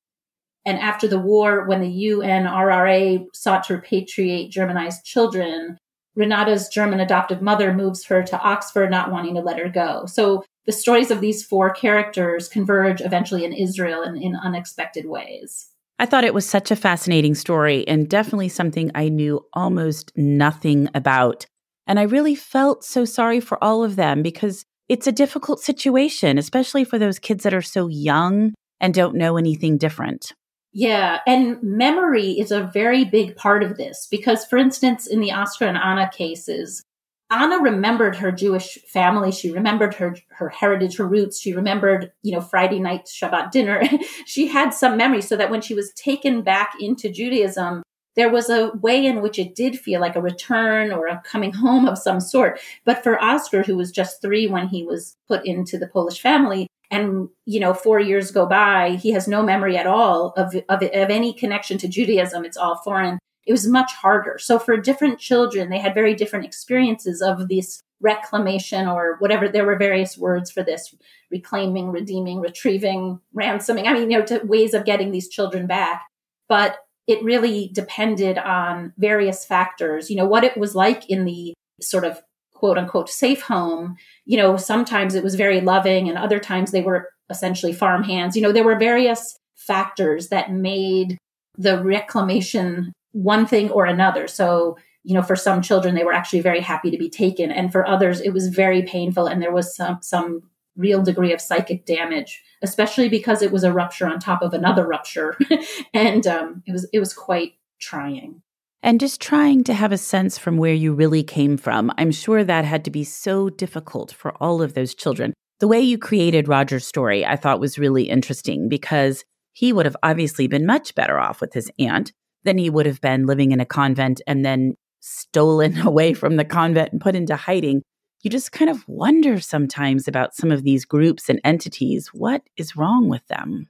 And 0.67 0.79
after 0.79 1.07
the 1.07 1.21
war, 1.21 1.67
when 1.67 1.81
the 1.81 2.07
UNRRA 2.07 3.27
sought 3.35 3.65
to 3.65 3.79
repatriate 3.79 4.51
Germanized 4.51 5.05
children, 5.05 5.79
Renata's 6.17 6.69
German 6.69 7.01
adoptive 7.01 7.43
mother 7.43 7.73
moves 7.73 8.05
her 8.07 8.23
to 8.23 8.41
Oxford, 8.41 8.91
not 8.91 9.11
wanting 9.11 9.35
to 9.35 9.41
let 9.41 9.59
her 9.59 9.69
go. 9.69 10.07
So 10.07 10.45
the 10.67 10.73
stories 10.73 11.11
of 11.11 11.21
these 11.21 11.45
four 11.45 11.71
characters 11.71 12.49
converge 12.49 13.01
eventually 13.01 13.45
in 13.45 13.53
Israel 13.53 14.03
in, 14.03 14.17
in 14.17 14.37
unexpected 14.37 15.07
ways. 15.07 15.71
I 15.99 16.07
thought 16.07 16.25
it 16.25 16.35
was 16.35 16.49
such 16.49 16.71
a 16.71 16.77
fascinating 16.77 17.35
story 17.35 17.87
and 17.87 18.09
definitely 18.09 18.49
something 18.49 18.91
I 18.95 19.09
knew 19.09 19.45
almost 19.53 20.13
nothing 20.17 20.89
about. 20.95 21.47
And 21.87 22.01
I 22.01 22.05
really 22.05 22.35
felt 22.35 22.85
so 22.85 23.05
sorry 23.05 23.41
for 23.41 23.63
all 23.63 23.85
of 23.85 23.97
them 23.97 24.23
because 24.23 24.65
it's 24.89 25.07
a 25.07 25.13
difficult 25.13 25.61
situation, 25.61 26.39
especially 26.39 26.85
for 26.85 26.99
those 26.99 27.19
kids 27.19 27.45
that 27.45 27.55
are 27.55 27.63
so 27.63 27.89
young 27.89 28.55
and 28.81 28.93
don't 28.93 29.17
know 29.17 29.37
anything 29.37 29.79
different. 29.79 30.33
Yeah, 30.77 31.21
and 31.25 31.63
memory 31.63 32.33
is 32.33 32.51
a 32.51 32.69
very 32.75 33.05
big 33.05 33.37
part 33.37 33.63
of 33.63 33.77
this 33.77 34.09
because, 34.11 34.45
for 34.45 34.59
instance, 34.59 35.07
in 35.07 35.21
the 35.21 35.31
Oscar 35.31 35.67
and 35.67 35.79
Anna 35.79 36.11
cases, 36.13 36.83
Anna 37.31 37.59
remembered 37.59 38.17
her 38.17 38.33
Jewish 38.33 38.79
family. 38.93 39.31
She 39.31 39.53
remembered 39.53 39.95
her 39.95 40.17
her 40.31 40.49
heritage, 40.49 40.97
her 40.97 41.07
roots. 41.07 41.41
She 41.41 41.55
remembered, 41.55 42.11
you 42.23 42.33
know, 42.33 42.41
Friday 42.41 42.81
night 42.81 43.07
Shabbat 43.07 43.53
dinner. 43.53 43.83
she 44.27 44.49
had 44.49 44.71
some 44.71 44.97
memory, 44.97 45.23
so 45.23 45.37
that 45.37 45.51
when 45.51 45.61
she 45.61 45.75
was 45.75 45.93
taken 45.95 46.43
back 46.43 46.73
into 46.81 47.09
Judaism, 47.09 47.85
there 48.17 48.31
was 48.31 48.51
a 48.51 48.73
way 48.81 49.07
in 49.07 49.23
which 49.23 49.39
it 49.39 49.55
did 49.55 49.79
feel 49.79 50.01
like 50.01 50.17
a 50.17 50.21
return 50.21 50.91
or 50.91 51.07
a 51.07 51.23
coming 51.25 51.53
home 51.53 51.87
of 51.87 51.99
some 51.99 52.21
sort. 52.21 52.61
But 52.85 53.05
for 53.05 53.23
Oscar, 53.23 53.63
who 53.63 53.77
was 53.77 53.93
just 53.93 54.21
three 54.21 54.49
when 54.49 54.69
he 54.69 54.83
was 54.85 55.17
put 55.29 55.47
into 55.47 55.79
the 55.79 55.89
Polish 55.89 56.21
family, 56.21 56.67
and 56.95 57.29
you 57.45 57.59
know 57.59 57.75
four 57.75 57.99
years 57.99 58.31
go 58.31 58.47
by 58.47 58.91
he 58.91 59.11
has 59.11 59.27
no 59.27 59.43
memory 59.43 59.77
at 59.77 59.87
all 59.87 60.33
of, 60.37 60.55
of, 60.69 60.83
of 60.83 61.11
any 61.11 61.33
connection 61.33 61.77
to 61.79 61.89
judaism. 61.89 62.45
It's 62.45 62.57
all 62.57 62.81
foreign. 62.85 63.19
It 63.47 63.53
was 63.53 63.67
much 63.67 63.93
harder. 63.93 64.39
So 64.39 64.59
for 64.59 64.77
different 64.77 65.19
children 65.19 65.71
they 65.71 65.81
had 65.81 65.95
very 65.95 66.15
different 66.15 66.47
experiences 66.47 67.21
of 67.21 67.49
this 67.49 67.81
reclamation 68.01 68.87
or 68.87 69.17
whatever. 69.19 69.49
There 69.49 69.67
were 69.67 69.77
various 69.77 70.17
words 70.17 70.51
for 70.51 70.63
this 70.63 70.95
reclaiming 71.31 71.91
redeeming 71.91 72.41
retrieving 72.41 73.21
ransoming. 73.33 73.87
I 73.87 73.95
mean 73.95 74.11
you 74.11 74.19
know 74.19 74.27
to 74.27 74.39
ways 74.45 74.73
of 74.73 74.85
getting 74.85 75.11
these 75.11 75.29
children 75.29 75.67
back. 75.67 76.03
But 76.49 76.79
it 77.07 77.23
really 77.23 77.71
depended 77.75 78.39
on 78.39 78.93
various 78.97 79.45
factors. 79.45 80.11
You 80.11 80.17
know 80.17 80.27
what 80.27 80.45
it 80.45 80.57
was 80.57 80.75
like 80.75 81.11
in 81.11 81.25
the 81.25 81.55
sort 81.81 82.05
of 82.05 82.23
quote 82.55 82.79
unquote 82.79 83.11
safe 83.11 83.43
home, 83.43 83.97
you 84.25 84.37
know, 84.37 84.57
sometimes 84.57 85.15
it 85.15 85.25
was 85.25 85.35
very 85.35 85.61
loving 85.61 86.09
and 86.09 86.17
other 86.17 86.39
times 86.39 86.71
they 86.71 86.83
were 86.83 87.11
essentially 87.31 87.73
farm 87.73 88.03
hands. 88.03 88.37
You 88.37 88.43
know, 88.43 88.53
there 88.53 88.65
were 88.65 88.79
various 88.79 89.39
factors 89.57 90.29
that 90.29 90.53
made 90.53 91.19
the 91.57 91.83
reclamation 91.83 92.93
one 93.13 93.47
thing 93.47 93.71
or 93.71 93.87
another. 93.87 94.27
So, 94.27 94.77
you 95.05 95.15
know, 95.15 95.23
for 95.23 95.37
some 95.37 95.63
children, 95.63 95.95
they 95.95 96.05
were 96.05 96.13
actually 96.13 96.41
very 96.41 96.61
happy 96.61 96.91
to 96.91 96.99
be 96.99 97.09
taken. 97.11 97.51
And 97.51 97.71
for 97.71 97.87
others, 97.87 98.21
it 98.21 98.31
was 98.31 98.49
very 98.49 98.83
painful. 98.83 99.27
And 99.27 99.41
there 99.41 99.53
was 99.53 99.75
some, 99.77 99.99
some 100.03 100.43
real 100.77 101.03
degree 101.03 101.33
of 101.33 101.41
psychic 101.41 101.87
damage, 101.87 102.43
especially 102.63 103.09
because 103.09 103.43
it 103.43 103.53
was 103.53 103.65
a 103.65 103.73
rupture 103.73 104.07
on 104.07 104.19
top 104.19 104.43
of 104.43 104.53
another 104.53 104.87
rupture, 104.87 105.39
and 105.95 106.27
um, 106.27 106.63
it 106.67 106.73
was 106.73 106.89
it 106.93 106.99
was 106.99 107.13
quite 107.13 107.55
trying. 107.81 108.43
And 108.85 109.01
just 109.01 109.19
trying 109.21 109.65
to 109.65 109.73
have 109.73 109.93
a 109.93 109.99
sense 109.99 110.37
from 110.37 110.59
where 110.59 110.75
you 110.75 110.93
really 110.93 111.23
came 111.23 111.57
from. 111.57 111.91
I'm 111.97 112.13
sure 112.13 112.45
that 112.45 112.67
had 112.67 112.85
to 112.85 112.91
be 112.91 113.03
so 113.03 113.49
difficult 113.49 114.13
for 114.13 114.33
all 114.43 114.61
of 114.61 114.75
those 114.75 114.95
children. 114.95 115.33
The 115.61 115.69
way 115.69 115.81
you 115.81 115.97
created 115.97 116.49
Roger's 116.49 116.87
story, 116.87 117.25
I 117.25 117.37
thought 117.37 117.61
was 117.61 117.79
really 117.79 118.11
interesting 118.11 118.69
because 118.69 119.25
he 119.55 119.73
would 119.73 119.87
have 119.87 119.97
obviously 120.03 120.49
been 120.49 120.67
much 120.67 120.95
better 120.95 121.19
off 121.19 121.41
with 121.41 121.55
his 121.55 121.71
aunt 121.79 122.13
than 122.45 122.59
he 122.59 122.69
would 122.69 122.85
have 122.85 123.01
been 123.01 123.25
living 123.25 123.53
in 123.53 123.61
a 123.61 123.65
convent 123.65 124.21
and 124.27 124.45
then 124.45 124.75
stolen 125.01 125.79
away 125.87 126.13
from 126.13 126.37
the 126.37 126.45
convent 126.45 126.93
and 126.93 127.01
put 127.01 127.17
into 127.17 127.37
hiding 127.37 127.81
you 128.25 128.31
just 128.31 128.53
kind 128.53 128.71
of 128.71 128.89
wonder 128.89 129.39
sometimes 129.39 130.09
about 130.09 130.35
some 130.35 130.51
of 130.51 130.63
these 130.63 130.87
groups 130.87 131.29
and 131.29 131.41
entities. 131.45 132.09
What 132.09 132.43
is 132.57 132.75
wrong 132.75 133.11
with 133.11 133.25
them? 133.29 133.69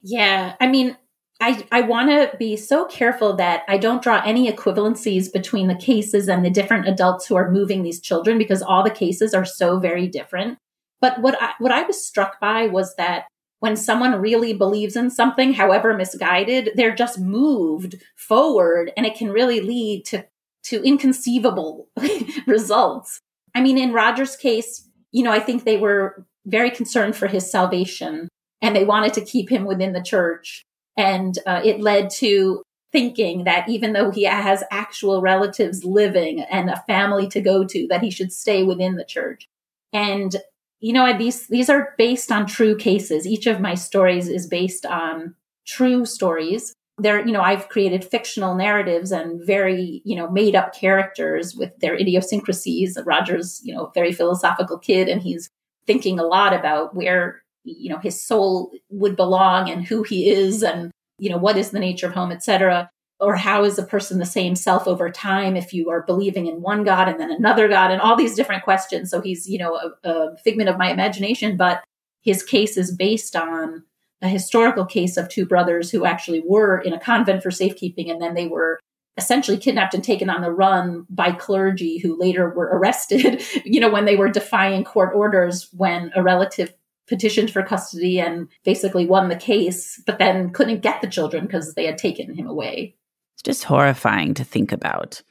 Yeah. 0.00 0.54
I 0.60 0.68
mean, 0.68 0.96
I, 1.40 1.66
I 1.70 1.82
want 1.82 2.08
to 2.08 2.36
be 2.38 2.56
so 2.56 2.86
careful 2.86 3.36
that 3.36 3.62
I 3.68 3.76
don't 3.76 4.02
draw 4.02 4.22
any 4.24 4.50
equivalencies 4.50 5.30
between 5.30 5.68
the 5.68 5.74
cases 5.74 6.28
and 6.28 6.44
the 6.44 6.50
different 6.50 6.88
adults 6.88 7.26
who 7.26 7.36
are 7.36 7.50
moving 7.50 7.82
these 7.82 8.00
children 8.00 8.38
because 8.38 8.62
all 8.62 8.82
the 8.82 8.90
cases 8.90 9.34
are 9.34 9.44
so 9.44 9.78
very 9.78 10.06
different. 10.06 10.58
But 11.00 11.20
what 11.20 11.36
I, 11.40 11.52
what 11.58 11.72
I 11.72 11.82
was 11.82 12.04
struck 12.04 12.40
by 12.40 12.68
was 12.68 12.94
that 12.96 13.26
when 13.60 13.76
someone 13.76 14.20
really 14.20 14.54
believes 14.54 14.96
in 14.96 15.10
something, 15.10 15.54
however 15.54 15.94
misguided, 15.94 16.70
they're 16.74 16.94
just 16.94 17.18
moved 17.18 17.96
forward 18.16 18.92
and 18.96 19.04
it 19.04 19.16
can 19.16 19.30
really 19.30 19.60
lead 19.60 20.04
to, 20.06 20.24
to 20.64 20.82
inconceivable 20.82 21.88
results. 22.46 23.20
I 23.54 23.60
mean, 23.60 23.78
in 23.78 23.92
Roger's 23.92 24.36
case, 24.36 24.88
you 25.12 25.22
know, 25.22 25.32
I 25.32 25.40
think 25.40 25.64
they 25.64 25.76
were 25.76 26.26
very 26.46 26.70
concerned 26.70 27.16
for 27.16 27.26
his 27.26 27.50
salvation 27.50 28.28
and 28.62 28.74
they 28.74 28.84
wanted 28.84 29.14
to 29.14 29.24
keep 29.24 29.50
him 29.50 29.64
within 29.64 29.92
the 29.92 30.02
church. 30.02 30.65
And 30.96 31.38
uh, 31.46 31.60
it 31.64 31.80
led 31.80 32.10
to 32.18 32.62
thinking 32.92 33.44
that 33.44 33.68
even 33.68 33.92
though 33.92 34.10
he 34.10 34.24
has 34.24 34.64
actual 34.70 35.20
relatives 35.20 35.84
living 35.84 36.40
and 36.40 36.70
a 36.70 36.82
family 36.86 37.28
to 37.28 37.40
go 37.40 37.64
to, 37.64 37.86
that 37.88 38.02
he 38.02 38.10
should 38.10 38.32
stay 38.32 38.62
within 38.62 38.96
the 38.96 39.04
church. 39.04 39.48
And 39.92 40.36
you 40.80 40.92
know, 40.92 41.16
these 41.16 41.46
these 41.48 41.70
are 41.70 41.94
based 41.96 42.30
on 42.30 42.46
true 42.46 42.76
cases. 42.76 43.26
Each 43.26 43.46
of 43.46 43.60
my 43.60 43.74
stories 43.74 44.28
is 44.28 44.46
based 44.46 44.84
on 44.84 45.34
true 45.66 46.04
stories 46.04 46.74
there 46.98 47.24
you 47.26 47.32
know 47.32 47.42
i've 47.42 47.68
created 47.68 48.04
fictional 48.04 48.54
narratives 48.54 49.12
and 49.12 49.44
very 49.44 50.00
you 50.04 50.16
know 50.16 50.30
made 50.30 50.54
up 50.54 50.74
characters 50.74 51.54
with 51.54 51.76
their 51.80 51.94
idiosyncrasies 51.94 52.98
roger's 53.04 53.60
you 53.64 53.74
know 53.74 53.90
very 53.94 54.12
philosophical 54.12 54.78
kid 54.78 55.08
and 55.08 55.22
he's 55.22 55.50
thinking 55.86 56.18
a 56.18 56.24
lot 56.24 56.54
about 56.54 56.94
where 56.94 57.42
you 57.66 57.90
know 57.90 57.98
his 57.98 58.20
soul 58.20 58.70
would 58.88 59.16
belong 59.16 59.68
and 59.68 59.86
who 59.86 60.02
he 60.02 60.30
is 60.30 60.62
and 60.62 60.90
you 61.18 61.28
know 61.28 61.38
what 61.38 61.56
is 61.56 61.70
the 61.70 61.80
nature 61.80 62.06
of 62.06 62.14
home 62.14 62.32
etc 62.32 62.88
or 63.18 63.34
how 63.34 63.64
is 63.64 63.78
a 63.78 63.82
person 63.82 64.18
the 64.18 64.26
same 64.26 64.54
self 64.54 64.86
over 64.86 65.10
time 65.10 65.56
if 65.56 65.72
you 65.72 65.90
are 65.90 66.02
believing 66.02 66.46
in 66.46 66.60
one 66.60 66.84
god 66.84 67.08
and 67.08 67.18
then 67.18 67.30
another 67.30 67.68
god 67.68 67.90
and 67.90 68.00
all 68.00 68.16
these 68.16 68.34
different 68.34 68.62
questions. 68.62 69.10
So 69.10 69.20
he's 69.20 69.48
you 69.48 69.58
know 69.58 69.74
a, 69.76 70.08
a 70.08 70.36
figment 70.38 70.68
of 70.68 70.78
my 70.78 70.90
imagination 70.90 71.56
but 71.56 71.82
his 72.22 72.42
case 72.42 72.76
is 72.76 72.94
based 72.94 73.36
on 73.36 73.84
a 74.22 74.28
historical 74.28 74.84
case 74.84 75.16
of 75.16 75.28
two 75.28 75.46
brothers 75.46 75.90
who 75.90 76.04
actually 76.04 76.42
were 76.46 76.78
in 76.78 76.92
a 76.92 77.00
convent 77.00 77.42
for 77.42 77.50
safekeeping 77.50 78.10
and 78.10 78.20
then 78.20 78.34
they 78.34 78.46
were 78.46 78.80
essentially 79.18 79.56
kidnapped 79.56 79.94
and 79.94 80.04
taken 80.04 80.28
on 80.28 80.42
the 80.42 80.50
run 80.50 81.06
by 81.08 81.32
clergy 81.32 81.98
who 81.98 82.18
later 82.18 82.50
were 82.50 82.66
arrested 82.72 83.42
you 83.64 83.80
know 83.80 83.90
when 83.90 84.04
they 84.04 84.16
were 84.16 84.28
defying 84.28 84.84
court 84.84 85.14
orders 85.14 85.68
when 85.72 86.10
a 86.14 86.22
relative 86.22 86.74
petitioned 87.08 87.50
for 87.50 87.62
custody 87.62 88.20
and 88.20 88.48
basically 88.64 89.06
won 89.06 89.28
the 89.28 89.36
case 89.36 90.02
but 90.06 90.18
then 90.18 90.50
couldn't 90.50 90.82
get 90.82 91.00
the 91.00 91.08
children 91.08 91.44
because 91.44 91.74
they 91.74 91.86
had 91.86 91.98
taken 91.98 92.34
him 92.34 92.46
away 92.46 92.94
it's 93.34 93.42
just 93.42 93.64
horrifying 93.64 94.34
to 94.34 94.44
think 94.44 94.72
about 94.72 95.22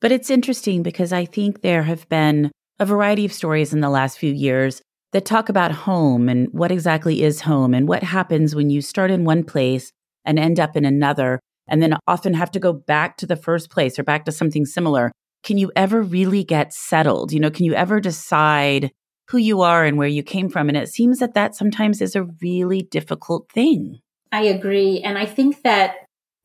but 0.00 0.12
it's 0.12 0.30
interesting 0.30 0.82
because 0.82 1.12
i 1.12 1.24
think 1.24 1.62
there 1.62 1.82
have 1.82 2.08
been 2.08 2.50
a 2.78 2.86
variety 2.86 3.24
of 3.24 3.32
stories 3.32 3.72
in 3.72 3.80
the 3.80 3.90
last 3.90 4.18
few 4.18 4.32
years 4.32 4.82
that 5.12 5.24
talk 5.24 5.48
about 5.48 5.70
home 5.70 6.28
and 6.28 6.48
what 6.52 6.72
exactly 6.72 7.22
is 7.22 7.42
home 7.42 7.72
and 7.72 7.86
what 7.86 8.02
happens 8.02 8.54
when 8.54 8.68
you 8.68 8.82
start 8.82 9.12
in 9.12 9.24
one 9.24 9.44
place 9.44 9.92
and 10.24 10.38
end 10.38 10.58
up 10.58 10.76
in 10.76 10.84
another 10.84 11.38
and 11.68 11.82
then 11.82 11.96
often 12.06 12.34
have 12.34 12.50
to 12.50 12.60
go 12.60 12.72
back 12.72 13.16
to 13.16 13.26
the 13.26 13.36
first 13.36 13.70
place 13.70 13.98
or 13.98 14.02
back 14.02 14.24
to 14.24 14.32
something 14.32 14.66
similar. 14.66 15.12
Can 15.42 15.58
you 15.58 15.70
ever 15.76 16.02
really 16.02 16.44
get 16.44 16.72
settled? 16.72 17.32
You 17.32 17.40
know, 17.40 17.50
can 17.50 17.64
you 17.64 17.74
ever 17.74 18.00
decide 18.00 18.90
who 19.28 19.38
you 19.38 19.62
are 19.62 19.84
and 19.84 19.96
where 19.96 20.08
you 20.08 20.22
came 20.22 20.48
from? 20.48 20.68
And 20.68 20.76
it 20.76 20.88
seems 20.88 21.18
that 21.18 21.34
that 21.34 21.54
sometimes 21.54 22.00
is 22.00 22.14
a 22.14 22.24
really 22.42 22.82
difficult 22.82 23.50
thing. 23.50 24.00
I 24.32 24.42
agree. 24.42 25.00
And 25.00 25.18
I 25.18 25.26
think 25.26 25.62
that 25.62 25.96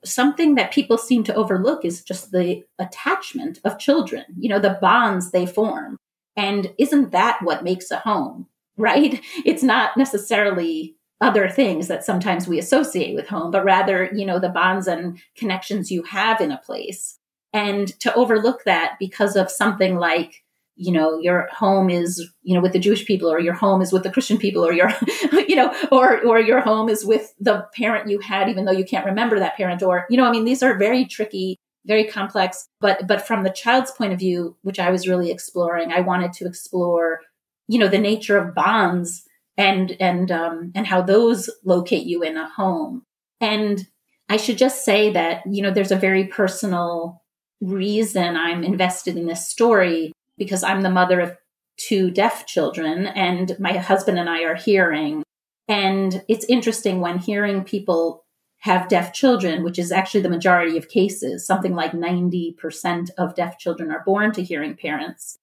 something 0.06 0.56
that 0.56 0.72
people 0.72 0.98
seem 0.98 1.24
to 1.26 1.36
overlook 1.36 1.84
is 1.84 2.04
just 2.04 2.32
the 2.32 2.64
attachment 2.78 3.60
of 3.66 3.80
children, 3.80 4.24
you 4.38 4.48
know, 4.48 4.60
the 4.60 4.78
bonds 4.82 5.32
they 5.32 5.46
form. 5.46 5.98
And 6.38 6.74
isn't 6.78 7.12
that 7.12 7.40
what 7.42 7.64
makes 7.64 7.92
a 7.92 7.98
home? 7.98 8.48
right? 8.80 9.22
It's 9.46 9.62
not 9.62 9.98
necessarily 9.98 10.96
other 11.22 11.50
things 11.50 11.90
that 11.90 12.06
sometimes 12.06 12.48
we 12.48 12.58
associate 12.58 13.14
with 13.14 13.28
home, 13.28 13.52
but 13.52 13.66
rather, 13.66 14.10
you 14.14 14.26
know, 14.26 14.40
the 14.40 14.48
bonds 14.48 14.88
and 14.88 15.20
connections 15.36 15.92
you 15.92 16.02
have 16.04 16.40
in 16.40 16.50
a 16.50 16.58
place. 16.58 17.20
And 17.52 17.88
to 18.00 18.14
overlook 18.14 18.64
that 18.64 18.96
because 18.98 19.36
of 19.36 19.52
something 19.52 19.98
like, 19.98 20.44
you 20.80 20.94
know, 20.94 21.20
your 21.20 21.50
home 21.52 21.90
is, 21.90 22.26
you 22.42 22.56
know, 22.56 22.62
with 22.62 22.72
the 22.72 22.80
Jewish 22.80 23.06
people, 23.06 23.30
or 23.30 23.40
your 23.40 23.54
home 23.54 23.82
is 23.82 23.92
with 23.92 24.04
the 24.04 24.12
Christian 24.12 24.38
people, 24.38 24.66
or 24.66 24.72
your, 24.72 24.92
you 25.48 25.56
know, 25.56 25.74
or 25.92 26.26
or 26.26 26.40
your 26.40 26.62
home 26.62 26.88
is 26.88 27.06
with 27.06 27.34
the 27.40 27.68
parent 27.76 28.10
you 28.10 28.20
had, 28.20 28.50
even 28.50 28.66
though 28.66 28.72
you 28.72 28.86
can't 28.86 29.06
remember 29.06 29.40
that 29.40 29.58
parent, 29.58 29.84
or, 29.84 30.06
you 30.10 30.18
know, 30.18 30.26
I 30.26 30.32
mean, 30.32 30.46
these 30.46 30.64
are 30.64 30.78
very 30.78 31.06
tricky, 31.06 31.58
very 31.86 32.06
complex. 32.06 32.68
But 32.80 33.08
but 33.08 33.28
from 33.28 33.44
the 33.44 33.50
child's 33.50 33.92
point 33.92 34.14
of 34.14 34.20
view, 34.20 34.56
which 34.62 34.80
I 34.80 34.90
was 34.90 35.08
really 35.08 35.32
exploring, 35.32 35.92
I 35.92 36.00
wanted 36.00 36.32
to 36.34 36.48
explore 36.48 37.20
you 37.68 37.78
know 37.78 37.88
the 37.88 38.00
nature 38.00 38.38
of 38.38 38.56
bonds 38.56 39.24
and 39.58 39.96
and 40.00 40.32
um, 40.32 40.72
and 40.76 40.88
how 40.88 41.02
those 41.02 41.50
locate 41.66 42.06
you 42.06 42.24
in 42.24 42.38
a 42.38 42.50
home. 42.50 43.04
And 43.42 43.86
I 44.30 44.38
should 44.38 44.58
just 44.58 44.86
say 44.86 45.12
that 45.12 45.44
you 45.46 45.62
know 45.62 45.72
there's 45.72 45.92
a 45.92 45.98
very 45.98 46.26
personal 46.26 47.22
reason 47.62 48.38
I'm 48.38 48.64
invested 48.64 49.18
in 49.18 49.28
this 49.28 49.50
story 49.50 50.14
because 50.40 50.64
I'm 50.64 50.82
the 50.82 50.90
mother 50.90 51.20
of 51.20 51.38
two 51.78 52.10
deaf 52.12 52.46
children 52.46 53.06
and 53.08 53.58
my 53.60 53.74
husband 53.74 54.18
and 54.18 54.30
I 54.30 54.44
are 54.44 54.56
hearing. 54.56 55.24
And 55.68 56.24
it's 56.28 56.46
interesting 56.46 57.00
when 57.00 57.20
hearing 57.20 57.64
people 57.64 58.26
have 58.62 58.90
deaf 58.90 59.14
children, 59.14 59.64
which 59.64 59.80
is 59.80 59.92
actually 59.92 60.22
the 60.22 60.30
majority 60.30 60.78
of 60.78 60.90
cases, 60.90 61.46
something 61.46 61.76
like 61.76 61.92
90% 61.92 63.10
of 63.18 63.36
deaf 63.36 63.58
children 63.58 63.92
are 63.92 64.04
born 64.06 64.34
to 64.34 64.44
hearing 64.44 64.76
parents. 64.76 65.38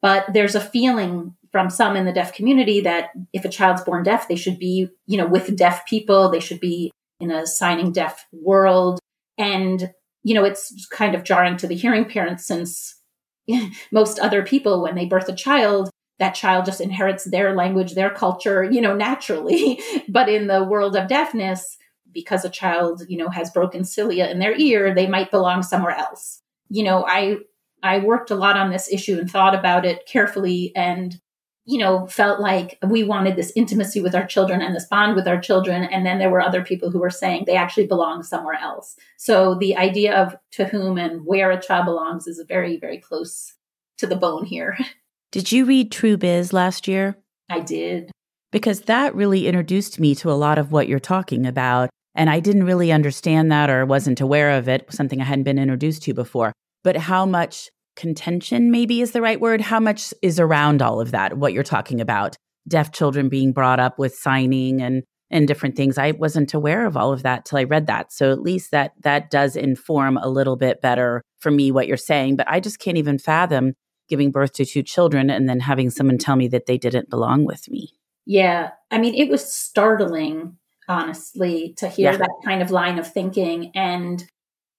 But 0.00 0.32
there's 0.32 0.54
a 0.54 0.60
feeling 0.60 1.34
from 1.50 1.70
some 1.70 1.96
in 1.96 2.04
the 2.04 2.12
deaf 2.12 2.34
community 2.34 2.80
that 2.80 3.10
if 3.32 3.44
a 3.44 3.48
child's 3.48 3.82
born 3.82 4.02
deaf, 4.02 4.28
they 4.28 4.36
should 4.36 4.58
be, 4.58 4.88
you 5.06 5.16
know, 5.16 5.26
with 5.26 5.56
deaf 5.56 5.86
people, 5.86 6.30
they 6.30 6.40
should 6.40 6.60
be 6.60 6.90
in 7.20 7.30
a 7.30 7.46
signing 7.46 7.92
deaf 7.92 8.26
world. 8.32 8.98
And, 9.38 9.92
you 10.22 10.34
know, 10.34 10.44
it's 10.44 10.86
kind 10.90 11.14
of 11.14 11.24
jarring 11.24 11.56
to 11.58 11.66
the 11.66 11.74
hearing 11.74 12.06
parents 12.06 12.46
since 12.46 13.00
most 13.92 14.18
other 14.18 14.42
people, 14.42 14.82
when 14.82 14.94
they 14.94 15.06
birth 15.06 15.28
a 15.28 15.34
child, 15.34 15.90
that 16.18 16.34
child 16.34 16.64
just 16.64 16.80
inherits 16.80 17.24
their 17.24 17.54
language, 17.54 17.94
their 17.94 18.10
culture, 18.10 18.62
you 18.62 18.80
know, 18.80 18.94
naturally. 18.94 19.80
but 20.08 20.28
in 20.28 20.46
the 20.46 20.64
world 20.64 20.96
of 20.96 21.08
deafness, 21.08 21.76
because 22.12 22.44
a 22.44 22.50
child, 22.50 23.02
you 23.08 23.18
know, 23.18 23.28
has 23.28 23.50
broken 23.50 23.84
cilia 23.84 24.28
in 24.28 24.38
their 24.38 24.54
ear, 24.56 24.94
they 24.94 25.06
might 25.06 25.30
belong 25.30 25.62
somewhere 25.62 25.96
else. 25.96 26.40
You 26.68 26.84
know, 26.84 27.04
I 27.06 27.38
I 27.82 27.98
worked 27.98 28.30
a 28.30 28.36
lot 28.36 28.56
on 28.56 28.70
this 28.70 28.90
issue 28.90 29.18
and 29.18 29.30
thought 29.30 29.54
about 29.54 29.84
it 29.84 30.06
carefully 30.06 30.72
and 30.74 31.20
you 31.66 31.78
know, 31.78 32.06
felt 32.06 32.40
like 32.40 32.78
we 32.86 33.04
wanted 33.04 33.36
this 33.36 33.52
intimacy 33.56 34.00
with 34.00 34.14
our 34.14 34.26
children 34.26 34.60
and 34.60 34.74
this 34.74 34.86
bond 34.86 35.16
with 35.16 35.26
our 35.26 35.40
children. 35.40 35.84
And 35.84 36.04
then 36.04 36.18
there 36.18 36.30
were 36.30 36.42
other 36.42 36.62
people 36.62 36.90
who 36.90 36.98
were 36.98 37.10
saying 37.10 37.44
they 37.46 37.56
actually 37.56 37.86
belong 37.86 38.22
somewhere 38.22 38.58
else. 38.60 38.96
So 39.16 39.54
the 39.54 39.76
idea 39.76 40.14
of 40.14 40.36
to 40.52 40.66
whom 40.66 40.98
and 40.98 41.24
where 41.24 41.50
a 41.50 41.60
child 41.60 41.86
belongs 41.86 42.26
is 42.26 42.42
very, 42.46 42.76
very 42.76 42.98
close 42.98 43.54
to 43.98 44.06
the 44.06 44.16
bone 44.16 44.44
here. 44.44 44.76
Did 45.32 45.50
you 45.50 45.64
read 45.64 45.90
True 45.90 46.16
Biz 46.16 46.52
last 46.52 46.86
year? 46.86 47.16
I 47.50 47.60
did. 47.60 48.10
Because 48.52 48.82
that 48.82 49.16
really 49.16 49.48
introduced 49.48 49.98
me 49.98 50.14
to 50.16 50.30
a 50.30 50.34
lot 50.34 50.58
of 50.58 50.70
what 50.70 50.86
you're 50.86 51.00
talking 51.00 51.44
about. 51.44 51.90
And 52.14 52.30
I 52.30 52.38
didn't 52.38 52.64
really 52.64 52.92
understand 52.92 53.50
that 53.50 53.68
or 53.68 53.84
wasn't 53.84 54.20
aware 54.20 54.52
of 54.52 54.68
it, 54.68 54.86
something 54.92 55.20
I 55.20 55.24
hadn't 55.24 55.42
been 55.42 55.58
introduced 55.58 56.04
to 56.04 56.14
before. 56.14 56.52
But 56.84 56.96
how 56.96 57.26
much 57.26 57.68
contention, 57.96 58.70
maybe 58.70 59.00
is 59.00 59.12
the 59.12 59.22
right 59.22 59.40
word. 59.40 59.60
How 59.60 59.80
much 59.80 60.12
is 60.22 60.40
around 60.40 60.82
all 60.82 61.00
of 61.00 61.10
that, 61.12 61.38
what 61.38 61.52
you're 61.52 61.62
talking 61.62 62.00
about? 62.00 62.36
Deaf 62.66 62.92
children 62.92 63.28
being 63.28 63.52
brought 63.52 63.80
up 63.80 63.98
with 63.98 64.14
signing 64.14 64.80
and 64.80 65.02
and 65.30 65.48
different 65.48 65.74
things. 65.74 65.98
I 65.98 66.12
wasn't 66.12 66.54
aware 66.54 66.86
of 66.86 66.96
all 66.96 67.12
of 67.12 67.22
that 67.24 67.44
till 67.44 67.58
I 67.58 67.64
read 67.64 67.86
that. 67.88 68.12
So 68.12 68.30
at 68.30 68.42
least 68.42 68.70
that 68.70 68.92
that 69.02 69.30
does 69.30 69.56
inform 69.56 70.16
a 70.16 70.28
little 70.28 70.56
bit 70.56 70.80
better 70.80 71.22
for 71.40 71.50
me 71.50 71.72
what 71.72 71.88
you're 71.88 71.96
saying. 71.96 72.36
But 72.36 72.48
I 72.48 72.60
just 72.60 72.78
can't 72.78 72.98
even 72.98 73.18
fathom 73.18 73.72
giving 74.08 74.30
birth 74.30 74.52
to 74.52 74.64
two 74.64 74.82
children 74.82 75.30
and 75.30 75.48
then 75.48 75.60
having 75.60 75.90
someone 75.90 76.18
tell 76.18 76.36
me 76.36 76.46
that 76.48 76.66
they 76.66 76.78
didn't 76.78 77.10
belong 77.10 77.44
with 77.44 77.68
me. 77.70 77.90
Yeah. 78.26 78.70
I 78.90 78.98
mean, 78.98 79.14
it 79.14 79.28
was 79.28 79.50
startling, 79.52 80.56
honestly, 80.88 81.74
to 81.78 81.88
hear 81.88 82.12
Yeah. 82.12 82.18
that 82.18 82.30
kind 82.44 82.62
of 82.62 82.70
line 82.70 82.98
of 82.98 83.10
thinking. 83.10 83.72
And 83.74 84.24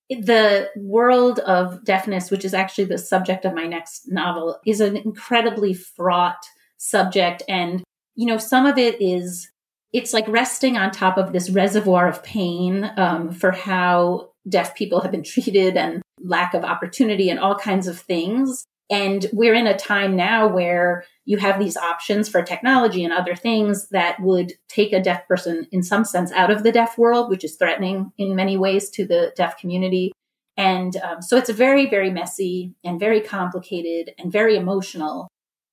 the 0.10 0.70
world 0.76 1.40
of 1.40 1.84
deafness, 1.84 2.30
which 2.30 2.46
is 2.46 2.54
actually 2.54 2.86
the 2.86 2.98
subject 2.98 3.46
of 3.46 3.54
my 3.54 3.66
next 3.66 4.12
novel, 4.12 4.60
is 4.66 4.80
an 4.80 4.96
incredibly 4.96 5.74
fraught 5.74 6.46
subject. 6.78 7.42
And, 7.48 7.84
you 8.16 8.26
know, 8.26 8.38
some 8.38 8.66
of 8.66 8.78
it 8.78 9.02
is, 9.02 9.50
it's 9.94 10.14
like 10.14 10.28
resting 10.28 10.78
on 10.78 10.92
top 10.92 11.18
of 11.18 11.32
this 11.32 11.50
reservoir 11.50 12.08
of 12.08 12.24
pain 12.24 12.92
um, 12.98 13.32
for 13.32 13.52
how 13.52 14.30
deaf 14.48 14.76
people 14.76 15.02
have 15.02 15.12
been 15.12 15.24
treated 15.24 15.76
and 15.76 16.02
lack 16.22 16.54
of 16.54 16.64
opportunity 16.64 17.30
and 17.30 17.40
all 17.40 17.56
kinds 17.56 17.88
of 17.88 18.00
things. 18.00 18.66
And 18.90 19.26
we're 19.34 19.56
in 19.56 19.66
a 19.66 19.78
time 19.78 20.16
now 20.16 20.48
where 20.48 21.06
you 21.26 21.38
have 21.38 21.60
these 21.60 21.76
options 21.76 22.30
for 22.30 22.44
technology 22.44 23.04
and 23.04 23.12
other 23.12 23.36
things 23.36 23.90
that 23.90 24.20
would 24.20 24.54
take 24.70 24.94
a 24.94 25.02
deaf 25.02 25.28
person 25.28 25.68
in 25.72 25.82
some 25.82 26.06
sense 26.06 26.32
out 26.32 26.52
of 26.52 26.62
the 26.62 26.72
deaf 26.72 26.96
world, 26.98 27.30
which 27.30 27.44
is 27.44 27.56
threatening 27.56 28.12
in 28.18 28.36
many 28.36 28.58
ways 28.58 28.92
to 28.92 29.08
the 29.08 29.34
deaf 29.36 29.58
community. 29.58 30.12
And 30.56 30.96
um, 30.98 31.22
so 31.22 31.36
it's 31.36 31.50
very, 31.50 31.90
very 31.90 32.12
messy 32.12 32.76
and 32.84 33.00
very 33.00 33.22
complicated 33.22 34.14
and 34.20 34.32
very 34.32 34.56
emotional, 34.56 35.28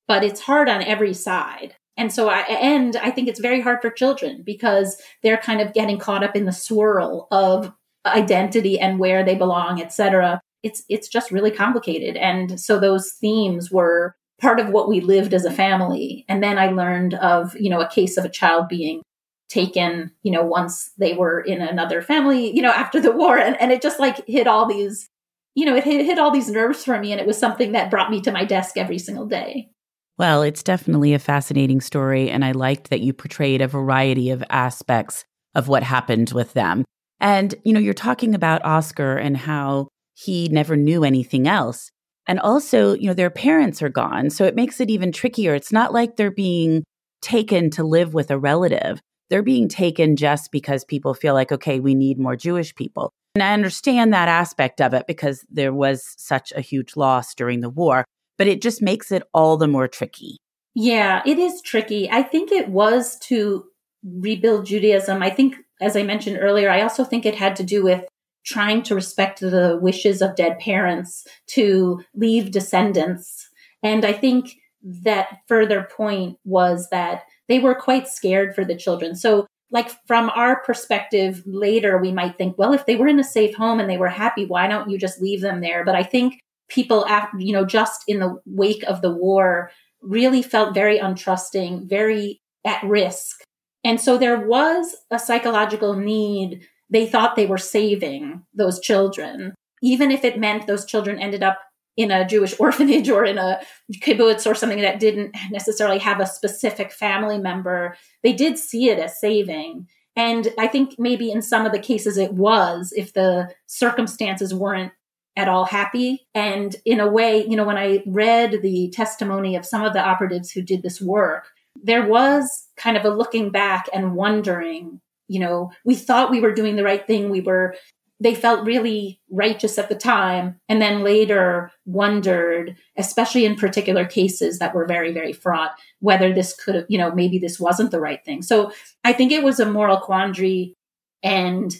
but 0.07 0.23
it's 0.23 0.41
hard 0.41 0.67
on 0.67 0.81
every 0.81 1.13
side. 1.13 1.75
And 1.95 2.11
so 2.11 2.29
I, 2.29 2.39
and 2.39 2.95
I 2.95 3.11
think 3.11 3.27
it's 3.27 3.39
very 3.39 3.61
hard 3.61 3.79
for 3.81 3.91
children 3.91 4.41
because 4.43 4.99
they're 5.21 5.37
kind 5.37 5.61
of 5.61 5.73
getting 5.73 5.99
caught 5.99 6.23
up 6.23 6.35
in 6.35 6.45
the 6.45 6.51
swirl 6.51 7.27
of 7.29 7.71
identity 8.05 8.79
and 8.79 8.97
where 8.97 9.23
they 9.23 9.35
belong, 9.35 9.79
et 9.79 9.93
cetera. 9.93 10.41
It's, 10.63 10.83
it's 10.89 11.07
just 11.07 11.31
really 11.31 11.51
complicated. 11.51 12.15
And 12.17 12.59
so 12.59 12.79
those 12.79 13.11
themes 13.11 13.69
were 13.69 14.15
part 14.41 14.59
of 14.59 14.69
what 14.69 14.89
we 14.89 15.01
lived 15.01 15.33
as 15.33 15.45
a 15.45 15.51
family. 15.51 16.25
And 16.27 16.41
then 16.41 16.57
I 16.57 16.67
learned 16.67 17.13
of, 17.15 17.55
you 17.57 17.69
know, 17.69 17.81
a 17.81 17.89
case 17.89 18.17
of 18.17 18.25
a 18.25 18.29
child 18.29 18.67
being 18.67 19.01
taken, 19.49 20.11
you 20.23 20.31
know, 20.31 20.43
once 20.43 20.91
they 20.97 21.13
were 21.13 21.39
in 21.41 21.61
another 21.61 22.01
family, 22.01 22.53
you 22.55 22.61
know, 22.61 22.71
after 22.71 22.99
the 22.99 23.11
war. 23.11 23.37
And, 23.37 23.59
and 23.61 23.71
it 23.71 23.81
just 23.81 23.99
like 23.99 24.25
hit 24.27 24.47
all 24.47 24.65
these, 24.65 25.07
you 25.53 25.65
know, 25.65 25.75
it 25.75 25.83
hit, 25.83 26.05
hit 26.05 26.17
all 26.17 26.31
these 26.31 26.49
nerves 26.49 26.83
for 26.83 26.99
me. 26.99 27.11
And 27.11 27.21
it 27.21 27.27
was 27.27 27.37
something 27.37 27.73
that 27.73 27.91
brought 27.91 28.09
me 28.09 28.19
to 28.21 28.31
my 28.31 28.45
desk 28.45 28.77
every 28.77 28.97
single 28.97 29.27
day. 29.27 29.69
Well, 30.17 30.41
it's 30.43 30.63
definitely 30.63 31.13
a 31.13 31.19
fascinating 31.19 31.81
story. 31.81 32.29
And 32.29 32.43
I 32.43 32.51
liked 32.51 32.89
that 32.89 33.01
you 33.01 33.13
portrayed 33.13 33.61
a 33.61 33.67
variety 33.67 34.29
of 34.29 34.43
aspects 34.49 35.25
of 35.55 35.67
what 35.67 35.83
happened 35.83 36.31
with 36.33 36.53
them. 36.53 36.83
And, 37.19 37.53
you 37.63 37.73
know, 37.73 37.79
you're 37.79 37.93
talking 37.93 38.35
about 38.35 38.65
Oscar 38.65 39.17
and 39.17 39.37
how 39.37 39.87
he 40.13 40.49
never 40.49 40.75
knew 40.75 41.03
anything 41.03 41.47
else. 41.47 41.89
And 42.27 42.39
also, 42.39 42.93
you 42.93 43.07
know, 43.07 43.13
their 43.13 43.29
parents 43.29 43.81
are 43.81 43.89
gone. 43.89 44.29
So 44.29 44.45
it 44.45 44.55
makes 44.55 44.79
it 44.79 44.89
even 44.89 45.11
trickier. 45.11 45.53
It's 45.55 45.73
not 45.73 45.93
like 45.93 46.15
they're 46.15 46.31
being 46.31 46.83
taken 47.21 47.69
to 47.71 47.83
live 47.83 48.13
with 48.13 48.31
a 48.31 48.39
relative. 48.39 49.01
They're 49.29 49.43
being 49.43 49.67
taken 49.67 50.15
just 50.15 50.51
because 50.51 50.85
people 50.85 51.13
feel 51.13 51.33
like, 51.33 51.51
okay, 51.51 51.79
we 51.79 51.95
need 51.95 52.19
more 52.19 52.35
Jewish 52.35 52.75
people. 52.75 53.11
And 53.35 53.43
I 53.43 53.53
understand 53.53 54.13
that 54.13 54.27
aspect 54.27 54.79
of 54.79 54.93
it 54.93 55.07
because 55.07 55.45
there 55.49 55.73
was 55.73 56.13
such 56.17 56.53
a 56.55 56.61
huge 56.61 56.95
loss 56.95 57.33
during 57.33 57.61
the 57.61 57.69
war, 57.69 58.05
but 58.37 58.47
it 58.47 58.61
just 58.61 58.81
makes 58.81 59.11
it 59.11 59.23
all 59.33 59.57
the 59.57 59.67
more 59.67 59.87
tricky. 59.87 60.37
Yeah, 60.75 61.21
it 61.25 61.39
is 61.39 61.61
tricky. 61.61 62.09
I 62.11 62.21
think 62.23 62.51
it 62.51 62.69
was 62.69 63.17
to 63.21 63.65
rebuild 64.03 64.65
Judaism. 64.65 65.23
I 65.23 65.29
think, 65.29 65.55
as 65.81 65.95
I 65.95 66.03
mentioned 66.03 66.37
earlier, 66.39 66.69
I 66.69 66.81
also 66.81 67.03
think 67.03 67.25
it 67.25 67.35
had 67.35 67.55
to 67.57 67.63
do 67.63 67.83
with 67.83 68.05
trying 68.45 68.83
to 68.83 68.95
respect 68.95 69.39
the 69.39 69.79
wishes 69.81 70.21
of 70.21 70.35
dead 70.35 70.59
parents 70.59 71.25
to 71.47 72.03
leave 72.15 72.51
descendants. 72.51 73.49
And 73.81 74.05
I 74.05 74.13
think 74.13 74.57
that 74.83 75.39
further 75.47 75.87
point 75.95 76.37
was 76.43 76.89
that 76.89 77.23
they 77.47 77.59
were 77.59 77.75
quite 77.75 78.07
scared 78.07 78.53
for 78.53 78.65
the 78.65 78.75
children. 78.75 79.15
So, 79.15 79.47
like 79.71 79.91
from 80.05 80.29
our 80.29 80.61
perspective 80.61 81.41
later, 81.45 81.97
we 81.97 82.11
might 82.11 82.37
think, 82.37 82.57
well, 82.59 82.73
if 82.73 82.85
they 82.85 82.95
were 82.95 83.07
in 83.07 83.19
a 83.19 83.23
safe 83.23 83.55
home 83.55 83.79
and 83.79 83.89
they 83.89 83.97
were 83.97 84.09
happy, 84.09 84.45
why 84.45 84.67
don't 84.67 84.89
you 84.89 84.99
just 84.99 85.19
leave 85.19 85.41
them 85.41 85.61
there? 85.61 85.83
But 85.83 85.95
I 85.95 86.03
think 86.03 86.39
people, 86.69 87.07
you 87.39 87.53
know, 87.53 87.65
just 87.65 88.03
in 88.07 88.19
the 88.19 88.39
wake 88.45 88.83
of 88.83 89.01
the 89.01 89.11
war, 89.11 89.71
really 90.01 90.43
felt 90.43 90.75
very 90.75 90.99
untrusting, 90.99 91.89
very 91.89 92.39
at 92.65 92.83
risk. 92.83 93.43
And 93.83 93.99
so 93.99 94.17
there 94.17 94.39
was 94.39 94.95
a 95.11 95.19
psychological 95.19 95.95
need. 95.95 96.67
They 96.93 97.07
thought 97.07 97.35
they 97.35 97.47
were 97.47 97.57
saving 97.57 98.43
those 98.53 98.79
children, 98.79 99.55
even 99.81 100.11
if 100.11 100.23
it 100.23 100.39
meant 100.39 100.67
those 100.67 100.85
children 100.85 101.19
ended 101.19 101.43
up 101.43 101.59
in 101.97 102.11
a 102.11 102.25
Jewish 102.25 102.55
orphanage 102.59 103.09
or 103.09 103.25
in 103.25 103.37
a 103.37 103.59
kibbutz 103.95 104.49
or 104.49 104.55
something 104.55 104.81
that 104.81 104.99
didn't 104.99 105.35
necessarily 105.51 105.99
have 105.99 106.19
a 106.19 106.27
specific 106.27 106.91
family 106.91 107.39
member. 107.39 107.97
They 108.21 108.33
did 108.33 108.57
see 108.57 108.89
it 108.89 108.99
as 108.99 109.19
saving. 109.19 109.87
And 110.15 110.53
I 110.59 110.67
think 110.67 110.95
maybe 110.99 111.31
in 111.31 111.41
some 111.41 111.65
of 111.65 111.71
the 111.71 111.79
cases 111.79 112.17
it 112.17 112.33
was 112.33 112.93
if 112.95 113.13
the 113.13 113.49
circumstances 113.65 114.53
weren't 114.53 114.91
at 115.35 115.49
all 115.49 115.65
happy. 115.65 116.27
And 116.35 116.75
in 116.85 116.99
a 116.99 117.09
way, 117.09 117.43
you 117.45 117.55
know, 117.55 117.63
when 117.63 117.77
I 117.77 118.03
read 118.05 118.61
the 118.61 118.91
testimony 118.93 119.55
of 119.55 119.65
some 119.65 119.83
of 119.83 119.93
the 119.93 120.03
operatives 120.03 120.51
who 120.51 120.61
did 120.61 120.83
this 120.83 121.01
work, 121.01 121.47
there 121.81 122.07
was 122.07 122.67
kind 122.77 122.95
of 122.97 123.05
a 123.05 123.09
looking 123.09 123.49
back 123.49 123.89
and 123.91 124.15
wondering, 124.15 125.01
you 125.33 125.39
know, 125.39 125.71
we 125.83 125.95
thought 125.95 126.29
we 126.29 126.39
were 126.39 126.53
doing 126.53 126.75
the 126.75 126.83
right 126.83 127.05
thing. 127.07 127.29
We 127.29 127.41
were, 127.41 127.75
they 128.19 128.35
felt 128.35 128.65
really 128.65 129.19
righteous 129.31 129.79
at 129.79 129.89
the 129.89 129.95
time. 129.95 130.59
And 130.69 130.79
then 130.79 131.03
later 131.03 131.71
wondered, 131.85 132.77
especially 132.97 133.45
in 133.45 133.55
particular 133.55 134.05
cases 134.05 134.59
that 134.59 134.75
were 134.75 134.85
very, 134.85 135.11
very 135.11 135.33
fraught, 135.33 135.71
whether 135.99 136.31
this 136.31 136.53
could 136.53 136.75
have, 136.75 136.85
you 136.87 136.99
know, 136.99 137.11
maybe 137.11 137.39
this 137.39 137.59
wasn't 137.59 137.89
the 137.89 137.99
right 137.99 138.23
thing. 138.23 138.43
So 138.43 138.71
I 139.03 139.13
think 139.13 139.31
it 139.31 139.43
was 139.43 139.59
a 139.59 139.65
moral 139.65 139.97
quandary 139.97 140.75
and 141.23 141.75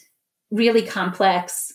really 0.49 0.81
complex. 0.81 1.73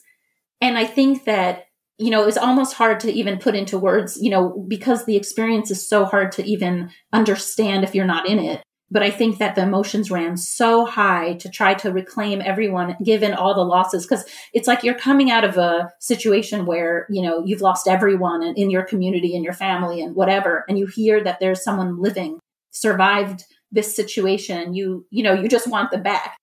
And 0.60 0.76
I 0.76 0.84
think 0.84 1.24
that 1.24 1.66
you 2.00 2.10
know, 2.10 2.22
it 2.22 2.26
was 2.26 2.38
almost 2.38 2.74
hard 2.74 3.00
to 3.00 3.12
even 3.12 3.38
put 3.38 3.56
into 3.56 3.76
words, 3.76 4.16
you 4.22 4.30
know, 4.30 4.64
because 4.68 5.04
the 5.04 5.16
experience 5.16 5.68
is 5.72 5.86
so 5.86 6.04
hard 6.04 6.30
to 6.30 6.44
even 6.44 6.90
understand 7.12 7.82
if 7.82 7.92
you're 7.92 8.04
not 8.04 8.28
in 8.28 8.38
it. 8.38 8.62
But 8.90 9.02
I 9.02 9.10
think 9.10 9.38
that 9.38 9.54
the 9.54 9.62
emotions 9.62 10.10
ran 10.10 10.36
so 10.38 10.86
high 10.86 11.34
to 11.34 11.50
try 11.50 11.74
to 11.74 11.92
reclaim 11.92 12.40
everyone 12.40 12.96
given 13.04 13.34
all 13.34 13.54
the 13.54 13.60
losses. 13.60 14.06
Cause 14.06 14.24
it's 14.54 14.66
like 14.66 14.82
you're 14.82 14.94
coming 14.94 15.30
out 15.30 15.44
of 15.44 15.58
a 15.58 15.92
situation 16.00 16.64
where, 16.64 17.06
you 17.10 17.20
know, 17.20 17.44
you've 17.44 17.60
lost 17.60 17.86
everyone 17.86 18.42
in, 18.42 18.70
your 18.70 18.84
community 18.84 19.34
and 19.34 19.44
your 19.44 19.52
family 19.52 20.00
and 20.00 20.14
whatever. 20.14 20.64
And 20.68 20.78
you 20.78 20.86
hear 20.86 21.22
that 21.22 21.38
there's 21.38 21.62
someone 21.62 22.00
living, 22.00 22.38
survived 22.70 23.44
this 23.70 23.94
situation. 23.94 24.72
You, 24.72 25.06
you 25.10 25.22
know, 25.22 25.34
you 25.34 25.48
just 25.48 25.68
want 25.68 25.90
them 25.90 26.02
back. 26.02 26.36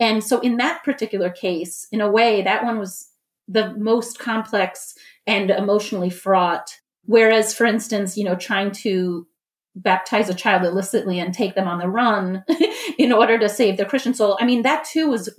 And 0.00 0.24
so 0.24 0.40
in 0.40 0.56
that 0.56 0.82
particular 0.82 1.30
case, 1.30 1.86
in 1.92 2.00
a 2.00 2.10
way, 2.10 2.42
that 2.42 2.64
one 2.64 2.78
was 2.80 3.08
the 3.46 3.74
most 3.76 4.18
complex 4.18 4.94
and 5.26 5.50
emotionally 5.50 6.10
fraught. 6.10 6.78
Whereas, 7.04 7.54
for 7.54 7.66
instance, 7.66 8.16
you 8.16 8.24
know, 8.24 8.34
trying 8.34 8.72
to 8.82 9.26
baptize 9.74 10.28
a 10.28 10.34
child 10.34 10.64
illicitly 10.64 11.18
and 11.18 11.32
take 11.32 11.54
them 11.54 11.66
on 11.66 11.78
the 11.78 11.88
run 11.88 12.44
in 12.98 13.12
order 13.12 13.38
to 13.38 13.48
save 13.48 13.76
the 13.76 13.84
Christian 13.84 14.14
soul. 14.14 14.36
I 14.40 14.44
mean, 14.44 14.62
that 14.62 14.84
too 14.84 15.08
was 15.08 15.30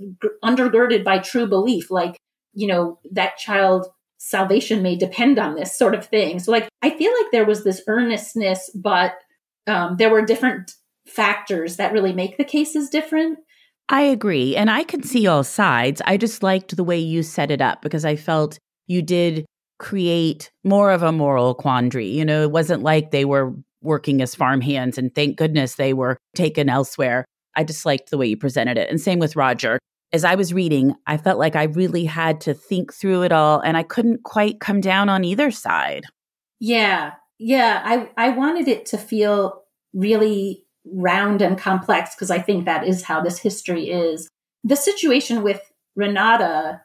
undergirded 0.43 1.03
by 1.03 1.19
true 1.19 1.47
belief, 1.47 1.91
like, 1.91 2.17
you 2.53 2.67
know, 2.67 2.99
that 3.11 3.37
child 3.37 3.87
salvation 4.17 4.81
may 4.81 4.95
depend 4.95 5.37
on 5.37 5.55
this 5.55 5.77
sort 5.77 5.93
of 5.93 6.05
thing. 6.05 6.39
So, 6.39 6.51
like, 6.51 6.67
I 6.81 6.89
feel 6.91 7.11
like 7.21 7.31
there 7.31 7.45
was 7.45 7.63
this 7.63 7.81
earnestness, 7.87 8.69
but 8.73 9.13
um, 9.67 9.97
there 9.97 10.09
were 10.09 10.25
different 10.25 10.73
factors 11.05 11.75
that 11.75 11.93
really 11.93 12.13
make 12.13 12.37
the 12.37 12.43
cases 12.43 12.89
different. 12.89 13.39
I 13.89 14.01
agree. 14.01 14.55
And 14.55 14.71
I 14.71 14.83
could 14.83 15.05
see 15.05 15.27
all 15.27 15.43
sides. 15.43 16.01
I 16.05 16.17
just 16.17 16.41
liked 16.41 16.75
the 16.75 16.83
way 16.83 16.97
you 16.97 17.21
set 17.21 17.51
it 17.51 17.61
up 17.61 17.81
because 17.81 18.05
I 18.05 18.15
felt 18.15 18.57
you 18.87 19.01
did 19.01 19.45
create 19.77 20.49
more 20.63 20.91
of 20.91 21.03
a 21.03 21.11
moral 21.11 21.53
quandary. 21.53 22.07
You 22.07 22.23
know, 22.23 22.41
it 22.43 22.51
wasn't 22.51 22.83
like 22.83 23.11
they 23.11 23.25
were 23.25 23.53
working 23.83 24.21
as 24.21 24.35
farmhands 24.35 24.97
and 24.97 25.13
thank 25.13 25.37
goodness 25.37 25.75
they 25.75 25.93
were 25.93 26.17
taken 26.35 26.69
elsewhere. 26.69 27.25
I 27.55 27.63
just 27.63 27.85
liked 27.85 28.09
the 28.09 28.17
way 28.17 28.27
you 28.27 28.37
presented 28.37 28.77
it. 28.77 28.89
And 28.89 28.99
same 28.99 29.19
with 29.19 29.35
Roger. 29.35 29.79
As 30.11 30.23
I 30.23 30.35
was 30.35 30.53
reading, 30.53 30.95
I 31.07 31.17
felt 31.17 31.39
like 31.39 31.55
I 31.55 31.63
really 31.63 32.05
had 32.05 32.41
to 32.41 32.53
think 32.53 32.93
through 32.93 33.23
it 33.23 33.31
all 33.31 33.59
and 33.59 33.77
I 33.77 33.83
couldn't 33.83 34.23
quite 34.23 34.59
come 34.59 34.81
down 34.81 35.09
on 35.09 35.23
either 35.23 35.51
side. 35.51 36.05
Yeah. 36.59 37.13
Yeah. 37.39 37.81
I, 37.83 38.09
I 38.17 38.29
wanted 38.29 38.67
it 38.67 38.85
to 38.87 38.97
feel 38.97 39.63
really 39.93 40.65
round 40.85 41.41
and 41.41 41.57
complex 41.57 42.15
because 42.15 42.31
I 42.31 42.39
think 42.39 42.65
that 42.65 42.87
is 42.87 43.03
how 43.03 43.21
this 43.21 43.39
history 43.39 43.89
is. 43.89 44.29
The 44.63 44.75
situation 44.75 45.43
with 45.43 45.61
Renata, 45.95 46.81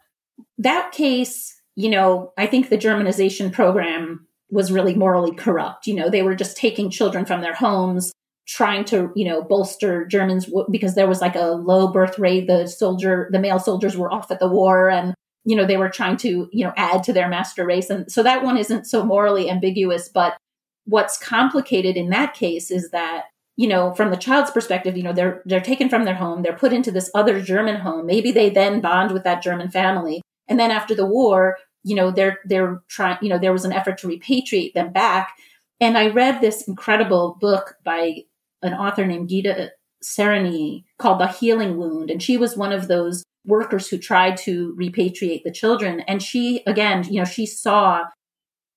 that 0.58 0.92
case, 0.92 1.60
you 1.74 1.90
know, 1.90 2.32
I 2.36 2.46
think 2.46 2.68
the 2.68 2.78
Germanization 2.78 3.52
program 3.52 4.27
was 4.50 4.72
really 4.72 4.94
morally 4.94 5.34
corrupt. 5.34 5.86
You 5.86 5.94
know, 5.94 6.08
they 6.08 6.22
were 6.22 6.34
just 6.34 6.56
taking 6.56 6.90
children 6.90 7.24
from 7.24 7.40
their 7.40 7.54
homes, 7.54 8.12
trying 8.46 8.84
to, 8.86 9.12
you 9.14 9.24
know, 9.24 9.42
bolster 9.42 10.06
Germans 10.06 10.50
because 10.70 10.94
there 10.94 11.08
was 11.08 11.20
like 11.20 11.36
a 11.36 11.50
low 11.50 11.88
birth 11.88 12.18
rate. 12.18 12.46
The 12.46 12.66
soldier, 12.66 13.28
the 13.32 13.38
male 13.38 13.58
soldiers 13.58 13.96
were 13.96 14.12
off 14.12 14.30
at 14.30 14.40
the 14.40 14.48
war 14.48 14.90
and, 14.90 15.14
you 15.44 15.56
know, 15.56 15.66
they 15.66 15.76
were 15.76 15.90
trying 15.90 16.16
to, 16.18 16.48
you 16.52 16.64
know, 16.64 16.72
add 16.76 17.02
to 17.04 17.12
their 17.12 17.28
master 17.28 17.66
race. 17.66 17.90
And 17.90 18.10
so 18.10 18.22
that 18.22 18.42
one 18.42 18.56
isn't 18.56 18.86
so 18.86 19.04
morally 19.04 19.50
ambiguous. 19.50 20.08
But 20.08 20.36
what's 20.84 21.18
complicated 21.18 21.96
in 21.96 22.10
that 22.10 22.34
case 22.34 22.70
is 22.70 22.90
that 22.90 23.24
you 23.58 23.66
know, 23.66 23.92
from 23.92 24.10
the 24.10 24.16
child's 24.16 24.52
perspective, 24.52 24.96
you 24.96 25.02
know, 25.02 25.12
they're 25.12 25.42
they're 25.44 25.60
taken 25.60 25.88
from 25.88 26.04
their 26.04 26.14
home, 26.14 26.42
they're 26.42 26.56
put 26.56 26.72
into 26.72 26.92
this 26.92 27.10
other 27.12 27.42
German 27.42 27.80
home. 27.80 28.06
Maybe 28.06 28.30
they 28.30 28.48
then 28.50 28.80
bond 28.80 29.10
with 29.10 29.24
that 29.24 29.42
German 29.42 29.68
family. 29.68 30.22
And 30.46 30.60
then 30.60 30.70
after 30.70 30.94
the 30.94 31.04
war, 31.04 31.58
you 31.84 31.94
know, 31.94 32.10
they're 32.10 32.38
they're 32.44 32.82
trying, 32.88 33.18
you 33.22 33.28
know, 33.28 33.38
there 33.38 33.52
was 33.52 33.64
an 33.64 33.72
effort 33.72 33.98
to 33.98 34.08
repatriate 34.08 34.74
them 34.74 34.92
back. 34.92 35.34
And 35.80 35.96
I 35.96 36.08
read 36.08 36.40
this 36.40 36.66
incredible 36.66 37.36
book 37.40 37.76
by 37.84 38.24
an 38.62 38.74
author 38.74 39.06
named 39.06 39.28
Gitta 39.28 39.70
Sereny 40.02 40.84
called 40.98 41.20
The 41.20 41.28
Healing 41.28 41.76
Wound. 41.76 42.10
And 42.10 42.22
she 42.22 42.36
was 42.36 42.56
one 42.56 42.72
of 42.72 42.88
those 42.88 43.22
workers 43.44 43.88
who 43.88 43.98
tried 43.98 44.36
to 44.38 44.74
repatriate 44.78 45.42
the 45.44 45.52
children. 45.52 46.00
And 46.00 46.22
she, 46.22 46.62
again, 46.66 47.04
you 47.04 47.18
know, 47.18 47.24
she 47.24 47.46
saw 47.46 48.04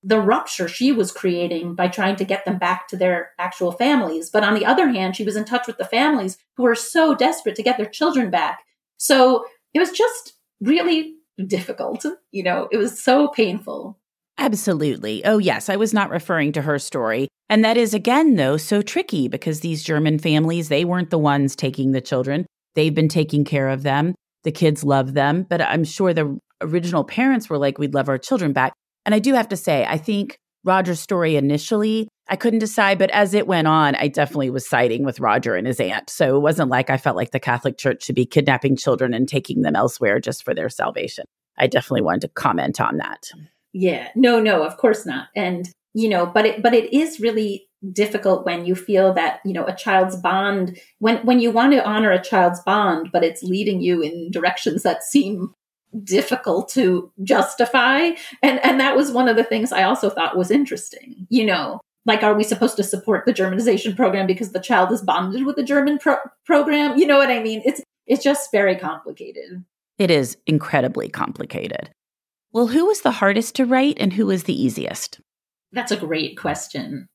the 0.04 0.20
rupture 0.20 0.68
she 0.68 0.92
was 0.92 1.12
creating 1.12 1.76
by 1.76 1.88
trying 1.88 2.16
to 2.16 2.26
get 2.26 2.44
them 2.46 2.58
back 2.58 2.88
to 2.88 2.98
their 2.98 3.32
actual 3.38 3.72
families. 3.72 4.30
But 4.30 4.44
on 4.44 4.56
the 4.56 4.66
other 4.66 4.90
hand, 4.90 5.16
she 5.16 5.24
was 5.24 5.36
in 5.36 5.46
touch 5.46 5.68
with 5.68 5.78
the 5.78 5.86
families 5.86 6.38
who 6.58 6.64
were 6.64 6.76
so 6.76 7.14
desperate 7.14 7.56
to 7.56 7.64
get 7.64 7.78
their 7.78 7.86
children 7.86 8.32
back. 8.32 8.64
So 8.98 9.46
it 9.74 9.80
was 9.80 9.92
just 9.92 10.34
really 10.60 11.16
difficult. 11.48 12.06
You 12.32 12.44
know, 12.44 12.68
it 12.72 12.78
was 12.78 13.04
so 13.04 13.28
painful. 13.30 14.00
Absolutely. 14.38 15.24
Oh, 15.26 15.38
yes. 15.38 15.70
I 15.70 15.76
was 15.76 15.94
not 15.94 16.10
referring 16.10 16.52
to 16.54 16.64
her 16.64 16.80
story. 16.80 17.28
And 17.50 17.64
that 17.64 17.78
is, 17.78 17.94
again, 17.94 18.36
though, 18.36 18.58
so 18.58 18.82
tricky 18.82 19.28
because 19.28 19.60
these 19.60 19.84
German 19.84 20.18
families, 20.18 20.70
they 20.70 20.86
weren't 20.86 21.10
the 21.10 21.20
ones 21.20 21.56
taking 21.56 21.92
the 21.92 22.02
children. 22.02 22.46
They've 22.76 22.96
been 22.96 23.10
taking 23.10 23.44
care 23.44 23.70
of 23.70 23.84
them. 23.84 24.16
The 24.44 24.52
kids 24.52 24.84
love 24.84 25.14
them. 25.14 25.46
But 25.48 25.62
I'm 25.62 25.84
sure 25.84 26.14
the 26.14 26.40
original 26.62 27.04
parents 27.04 27.50
were 27.50 27.58
like, 27.58 27.78
we'd 27.78 27.94
love 27.94 28.10
our 28.10 28.18
children 28.18 28.54
back. 28.54 28.74
And 29.06 29.14
I 29.14 29.20
do 29.20 29.34
have 29.34 29.50
to 29.50 29.58
say, 29.58 29.86
I 29.86 29.98
think 29.98 30.38
Roger's 30.64 31.00
story 31.00 31.36
initially, 31.36 32.08
I 32.32 32.38
couldn't 32.38 32.60
decide, 32.60 32.98
but 32.98 33.12
as 33.12 33.34
it 33.34 33.46
went 33.46 33.68
on, 33.68 33.96
I 33.96 34.08
definitely 34.08 34.52
was 34.52 34.68
siding 34.68 35.04
with 35.04 35.20
Roger 35.20 35.56
and 35.56 35.68
his 35.68 35.82
aunt. 35.82 36.10
So 36.10 36.38
it 36.38 36.40
wasn't 36.40 36.70
like 36.70 36.90
I 36.90 36.98
felt 36.98 37.18
like 37.18 37.32
the 37.32 37.42
Catholic 37.42 37.78
Church 37.78 38.06
should 38.06 38.16
be 38.16 38.26
kidnapping 38.26 38.78
children 38.78 39.14
and 39.14 39.28
taking 39.28 39.64
them 39.64 39.76
elsewhere 39.76 40.20
just 40.20 40.46
for 40.46 40.54
their 40.54 40.70
salvation. 40.70 41.26
I 41.58 41.68
definitely 41.68 42.04
wanted 42.04 42.22
to 42.22 42.28
comment 42.30 42.80
on 42.80 42.98
that. 42.98 43.24
Yeah. 43.74 44.10
No, 44.16 44.40
no, 44.40 44.64
of 44.64 44.78
course 44.78 45.06
not. 45.06 45.28
And, 45.36 45.70
you 45.94 46.08
know, 46.08 46.26
but 46.26 46.46
it 46.46 46.64
but 46.64 46.74
it 46.74 46.94
is 46.94 47.20
really 47.20 47.68
difficult 47.92 48.46
when 48.46 48.66
you 48.66 48.76
feel 48.76 49.14
that, 49.14 49.42
you 49.44 49.52
know, 49.54 49.66
a 49.66 49.76
child's 49.76 50.16
bond 50.16 50.80
when 51.00 51.18
when 51.26 51.42
you 51.42 51.52
want 51.52 51.74
to 51.74 51.86
honor 51.86 52.12
a 52.12 52.24
child's 52.24 52.62
bond, 52.62 53.10
but 53.12 53.24
it's 53.24 53.44
leading 53.44 53.82
you 53.82 54.02
in 54.02 54.32
directions 54.32 54.84
that 54.84 55.04
seem 55.04 55.54
difficult 56.04 56.70
to 56.70 57.12
justify. 57.24 58.12
And 58.42 58.64
and 58.64 58.80
that 58.80 58.96
was 58.96 59.12
one 59.12 59.28
of 59.28 59.36
the 59.36 59.44
things 59.44 59.72
i 59.72 59.84
also 59.84 60.10
thought 60.10 60.38
was 60.38 60.52
interesting 60.52 61.28
you 61.30 61.46
know 61.46 61.80
like 62.06 62.24
are 62.24 62.34
we 62.34 62.44
supposed 62.44 62.78
to 62.78 62.84
support 62.84 63.26
the 63.26 63.34
germanization 63.34 63.96
program 63.96 64.26
because 64.26 64.52
the 64.52 64.60
child 64.60 64.92
is 64.92 65.02
bonded 65.02 65.46
with 65.46 65.56
the 65.56 65.64
german 65.64 65.98
pro- 65.98 66.18
program? 66.46 66.98
You 66.98 67.06
know 67.06 67.18
what 67.18 67.32
i 67.32 67.42
mean? 67.42 67.62
It's 67.66 67.82
it's 68.08 68.24
just 68.24 68.52
very 68.52 68.76
complicated. 68.76 69.64
It 69.98 70.12
is 70.12 70.38
incredibly 70.48 71.10
complicated. 71.10 71.92
Well 72.52 72.68
who 72.68 72.86
was 72.86 73.02
the 73.02 73.12
hardest 73.12 73.56
to 73.56 73.66
write 73.66 73.98
and 74.00 74.14
who 74.14 74.26
was 74.28 74.44
the 74.44 74.60
easiest? 74.62 75.20
That's 75.72 75.92
a 75.92 75.98
great 75.98 76.38
question. 76.38 77.08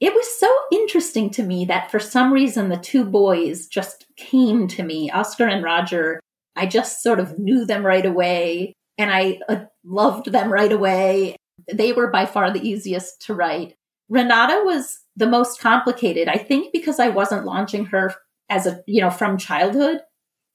It 0.00 0.14
was 0.14 0.38
so 0.38 0.54
interesting 0.70 1.28
to 1.30 1.42
me 1.42 1.64
that 1.64 1.90
for 1.90 1.98
some 1.98 2.32
reason 2.32 2.68
the 2.68 2.76
two 2.76 3.04
boys 3.04 3.66
just 3.66 4.06
came 4.16 4.68
to 4.68 4.82
me 4.82 5.10
oscar 5.10 5.46
and 5.46 5.64
roger 5.64 6.20
I 6.58 6.66
just 6.66 7.02
sort 7.02 7.20
of 7.20 7.38
knew 7.38 7.64
them 7.64 7.86
right 7.86 8.04
away 8.04 8.74
and 8.98 9.12
I 9.12 9.38
uh, 9.48 9.66
loved 9.84 10.32
them 10.32 10.52
right 10.52 10.72
away. 10.72 11.36
They 11.72 11.92
were 11.92 12.10
by 12.10 12.26
far 12.26 12.50
the 12.50 12.66
easiest 12.68 13.22
to 13.26 13.34
write. 13.34 13.74
Renata 14.08 14.62
was 14.64 14.98
the 15.16 15.28
most 15.28 15.60
complicated, 15.60 16.28
I 16.28 16.36
think, 16.36 16.72
because 16.72 16.98
I 16.98 17.08
wasn't 17.08 17.44
launching 17.44 17.86
her 17.86 18.14
as 18.48 18.66
a, 18.66 18.82
you 18.86 19.00
know, 19.00 19.10
from 19.10 19.38
childhood. 19.38 20.00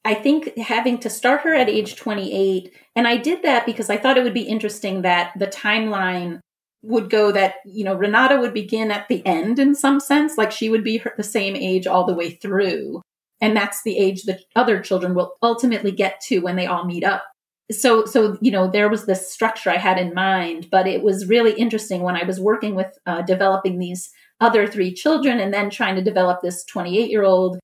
I 0.04 0.14
think 0.14 0.56
having 0.58 0.98
to 0.98 1.10
start 1.10 1.40
her 1.42 1.54
at 1.54 1.70
age 1.70 1.96
28, 1.96 2.70
and 2.94 3.08
I 3.08 3.16
did 3.16 3.42
that 3.42 3.64
because 3.64 3.88
I 3.88 3.96
thought 3.96 4.18
it 4.18 4.24
would 4.24 4.34
be 4.34 4.42
interesting 4.42 5.02
that 5.02 5.32
the 5.38 5.46
timeline 5.46 6.40
would 6.82 7.08
go 7.08 7.32
that, 7.32 7.54
you 7.64 7.84
know, 7.84 7.94
Renata 7.94 8.38
would 8.38 8.52
begin 8.52 8.90
at 8.90 9.08
the 9.08 9.24
end 9.24 9.58
in 9.58 9.74
some 9.74 10.00
sense, 10.00 10.36
like 10.36 10.52
she 10.52 10.68
would 10.68 10.84
be 10.84 10.98
her, 10.98 11.14
the 11.16 11.22
same 11.22 11.56
age 11.56 11.86
all 11.86 12.04
the 12.04 12.14
way 12.14 12.32
through. 12.32 13.00
And 13.44 13.54
that's 13.54 13.82
the 13.82 13.98
age 13.98 14.22
that 14.22 14.40
other 14.56 14.80
children 14.80 15.14
will 15.14 15.34
ultimately 15.42 15.92
get 15.92 16.18
to 16.22 16.38
when 16.38 16.56
they 16.56 16.64
all 16.64 16.86
meet 16.86 17.04
up. 17.04 17.24
So, 17.70 18.06
so, 18.06 18.38
you 18.40 18.50
know, 18.50 18.70
there 18.70 18.88
was 18.88 19.04
this 19.04 19.30
structure 19.30 19.68
I 19.68 19.76
had 19.76 19.98
in 19.98 20.14
mind, 20.14 20.68
but 20.70 20.86
it 20.86 21.02
was 21.02 21.26
really 21.26 21.52
interesting 21.52 22.00
when 22.00 22.16
I 22.16 22.24
was 22.24 22.40
working 22.40 22.74
with 22.74 22.98
uh, 23.04 23.20
developing 23.20 23.78
these 23.78 24.10
other 24.40 24.66
three 24.66 24.94
children 24.94 25.40
and 25.40 25.52
then 25.52 25.68
trying 25.68 25.94
to 25.96 26.02
develop 26.02 26.40
this 26.40 26.64
28 26.64 27.10
year 27.10 27.22
old. 27.22 27.58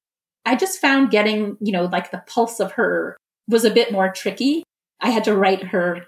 I 0.45 0.55
just 0.55 0.83
found 0.83 1.11
getting, 1.11 1.57
you 1.63 1.73
know, 1.73 1.87
like 1.87 2.11
the 2.11 2.25
pulse 2.27 2.61
of 2.61 2.73
her 2.73 3.17
was 3.49 3.65
a 3.65 3.71
bit 3.71 3.91
more 3.91 4.13
tricky. 4.13 4.63
I 5.01 5.09
had 5.09 5.25
to 5.25 5.35
write 5.35 5.63
her 5.65 6.05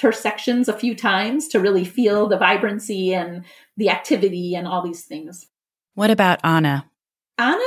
her 0.00 0.10
sections 0.10 0.68
a 0.68 0.76
few 0.76 0.96
times 0.96 1.46
to 1.48 1.60
really 1.60 1.84
feel 1.84 2.26
the 2.26 2.36
vibrancy 2.36 3.14
and 3.14 3.44
the 3.76 3.90
activity 3.90 4.56
and 4.56 4.66
all 4.66 4.82
these 4.82 5.04
things. 5.04 5.46
What 5.94 6.10
about 6.10 6.40
Anna? 6.42 6.90
Anna 7.38 7.62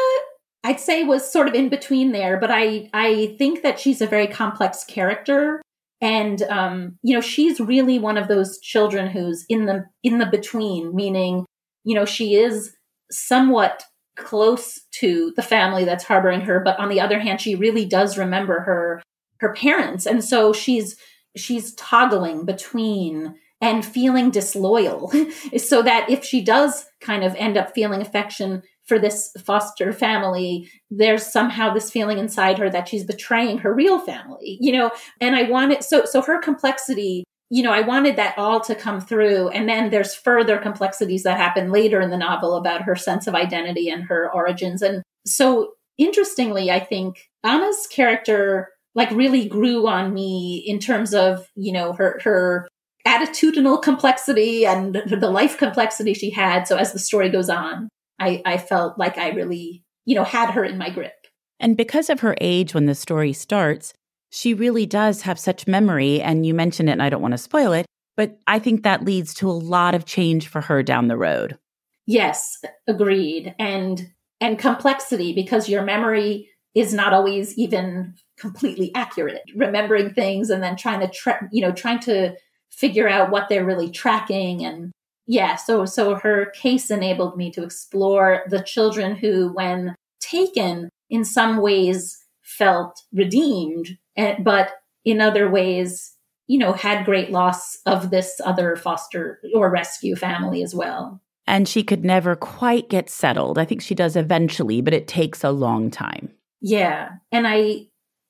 I'd 0.63 0.79
say 0.79 1.03
was 1.03 1.31
sort 1.31 1.47
of 1.47 1.53
in 1.53 1.69
between 1.69 2.11
there, 2.11 2.39
but 2.39 2.51
I 2.51 2.89
I 2.93 3.35
think 3.37 3.61
that 3.63 3.79
she's 3.79 4.01
a 4.01 4.07
very 4.07 4.27
complex 4.27 4.83
character, 4.83 5.61
and 6.01 6.41
um, 6.43 6.97
you 7.03 7.15
know 7.15 7.21
she's 7.21 7.59
really 7.59 7.99
one 7.99 8.17
of 8.17 8.27
those 8.27 8.59
children 8.59 9.07
who's 9.07 9.45
in 9.49 9.65
the 9.65 9.85
in 10.03 10.17
the 10.17 10.25
between, 10.25 10.95
meaning 10.95 11.45
you 11.83 11.95
know 11.95 12.05
she 12.05 12.35
is 12.35 12.75
somewhat 13.11 13.83
close 14.17 14.81
to 14.91 15.31
the 15.35 15.43
family 15.43 15.85
that's 15.85 16.03
harboring 16.03 16.41
her, 16.41 16.59
but 16.59 16.79
on 16.79 16.89
the 16.89 16.99
other 16.99 17.19
hand, 17.19 17.39
she 17.39 17.55
really 17.55 17.85
does 17.85 18.17
remember 18.17 18.61
her 18.61 19.01
her 19.39 19.53
parents, 19.53 20.05
and 20.05 20.23
so 20.23 20.51
she's 20.53 20.97
she's 21.35 21.73
toggling 21.75 22.45
between 22.45 23.35
and 23.61 23.85
feeling 23.85 24.29
disloyal 24.29 25.11
so 25.57 25.81
that 25.81 26.09
if 26.09 26.23
she 26.23 26.43
does 26.43 26.87
kind 27.01 27.23
of 27.23 27.35
end 27.35 27.57
up 27.57 27.73
feeling 27.73 28.01
affection 28.01 28.61
for 28.87 28.97
this 28.97 29.31
foster 29.45 29.91
family, 29.91 30.69
there's 30.89 31.25
somehow 31.25 31.73
this 31.73 31.91
feeling 31.91 32.17
inside 32.17 32.57
her 32.57 32.69
that 32.69 32.87
she's 32.87 33.03
betraying 33.03 33.59
her 33.59 33.73
real 33.73 33.99
family, 33.99 34.57
you 34.61 34.71
know, 34.71 34.91
and 35.19 35.35
I 35.35 35.43
wanted, 35.43 35.83
so, 35.83 36.05
so 36.05 36.21
her 36.21 36.39
complexity, 36.39 37.23
you 37.49 37.63
know, 37.63 37.71
I 37.71 37.81
wanted 37.81 38.15
that 38.15 38.37
all 38.37 38.59
to 38.61 38.75
come 38.75 39.01
through. 39.01 39.49
And 39.49 39.67
then 39.67 39.89
there's 39.89 40.15
further 40.15 40.57
complexities 40.57 41.23
that 41.23 41.37
happen 41.37 41.71
later 41.71 42.01
in 42.01 42.09
the 42.09 42.17
novel 42.17 42.55
about 42.55 42.83
her 42.83 42.95
sense 42.95 43.27
of 43.27 43.35
identity 43.35 43.89
and 43.89 44.03
her 44.05 44.31
origins. 44.33 44.81
And 44.81 45.03
so 45.25 45.73
interestingly, 45.97 46.71
I 46.71 46.79
think 46.79 47.29
Anna's 47.43 47.87
character 47.91 48.69
like 48.95 49.11
really 49.11 49.47
grew 49.47 49.87
on 49.87 50.13
me 50.13 50.63
in 50.65 50.79
terms 50.79 51.13
of, 51.13 51.47
you 51.55 51.71
know, 51.71 51.93
her, 51.93 52.19
her 52.23 52.67
attitudinal 53.07 53.81
complexity 53.81 54.65
and 54.65 54.95
the 54.95 55.29
life 55.29 55.57
complexity 55.57 56.13
she 56.13 56.29
had. 56.29 56.67
So 56.67 56.77
as 56.77 56.93
the 56.93 56.99
story 56.99 57.29
goes 57.29 57.49
on, 57.49 57.89
I, 58.19 58.41
I 58.45 58.57
felt 58.57 58.97
like 58.97 59.17
I 59.17 59.29
really, 59.29 59.83
you 60.05 60.15
know, 60.15 60.23
had 60.23 60.51
her 60.51 60.63
in 60.63 60.77
my 60.77 60.89
grip. 60.89 61.13
And 61.59 61.75
because 61.75 62.09
of 62.09 62.19
her 62.21 62.35
age 62.39 62.73
when 62.73 62.85
the 62.85 62.95
story 62.95 63.33
starts, 63.33 63.93
she 64.29 64.53
really 64.53 64.85
does 64.85 65.21
have 65.23 65.39
such 65.39 65.67
memory. 65.67 66.21
And 66.21 66.45
you 66.45 66.53
mentioned 66.53 66.89
it, 66.89 66.93
and 66.93 67.01
I 67.01 67.09
don't 67.09 67.21
want 67.21 67.33
to 67.33 67.37
spoil 67.37 67.73
it, 67.73 67.85
but 68.15 68.37
I 68.47 68.59
think 68.59 68.83
that 68.83 69.05
leads 69.05 69.33
to 69.35 69.49
a 69.49 69.51
lot 69.51 69.95
of 69.95 70.05
change 70.05 70.47
for 70.47 70.61
her 70.61 70.83
down 70.83 71.07
the 71.07 71.17
road. 71.17 71.57
Yes, 72.05 72.57
agreed. 72.87 73.53
And 73.59 74.11
and 74.39 74.59
complexity 74.59 75.33
because 75.33 75.67
your 75.67 75.83
memory 75.83 76.49
is 76.75 76.93
not 76.93 77.11
always 77.11 77.57
even 77.57 78.13
completely 78.37 78.93
accurate. 78.93 79.41
Remembering 79.55 80.13
things 80.13 80.51
and 80.51 80.61
then 80.61 80.75
trying 80.75 80.99
to 80.99 81.07
tra- 81.07 81.49
you 81.51 81.61
know 81.61 81.71
trying 81.71 81.99
to 82.01 82.35
figure 82.71 83.09
out 83.09 83.31
what 83.31 83.49
they're 83.49 83.65
really 83.65 83.89
tracking 83.89 84.63
and 84.63 84.91
yeah, 85.27 85.57
so 85.57 85.85
so 85.85 86.15
her 86.15 86.47
case 86.51 86.89
enabled 86.89 87.35
me 87.35 87.51
to 87.51 87.63
explore 87.63 88.43
the 88.49 88.61
children 88.61 89.17
who, 89.17 89.51
when 89.53 89.93
taken, 90.21 90.89
in 91.09 91.25
some 91.25 91.57
ways 91.57 92.17
felt 92.41 93.01
redeemed, 93.11 93.97
eh, 94.15 94.35
but 94.39 94.71
in 95.03 95.19
other 95.19 95.49
ways, 95.49 96.13
you 96.47 96.57
know, 96.57 96.71
had 96.71 97.05
great 97.05 97.29
loss 97.29 97.77
of 97.85 98.09
this 98.09 98.39
other 98.43 98.77
foster 98.77 99.41
or 99.53 99.69
rescue 99.69 100.15
family 100.15 100.63
as 100.63 100.73
well. 100.73 101.21
And 101.45 101.67
she 101.67 101.83
could 101.83 102.05
never 102.05 102.35
quite 102.35 102.89
get 102.89 103.09
settled. 103.09 103.57
I 103.57 103.65
think 103.65 103.81
she 103.81 103.95
does 103.95 104.15
eventually, 104.15 104.81
but 104.81 104.93
it 104.93 105.07
takes 105.07 105.43
a 105.43 105.51
long 105.51 105.91
time. 105.91 106.31
Yeah. 106.61 107.09
And 107.33 107.45
I 107.45 107.87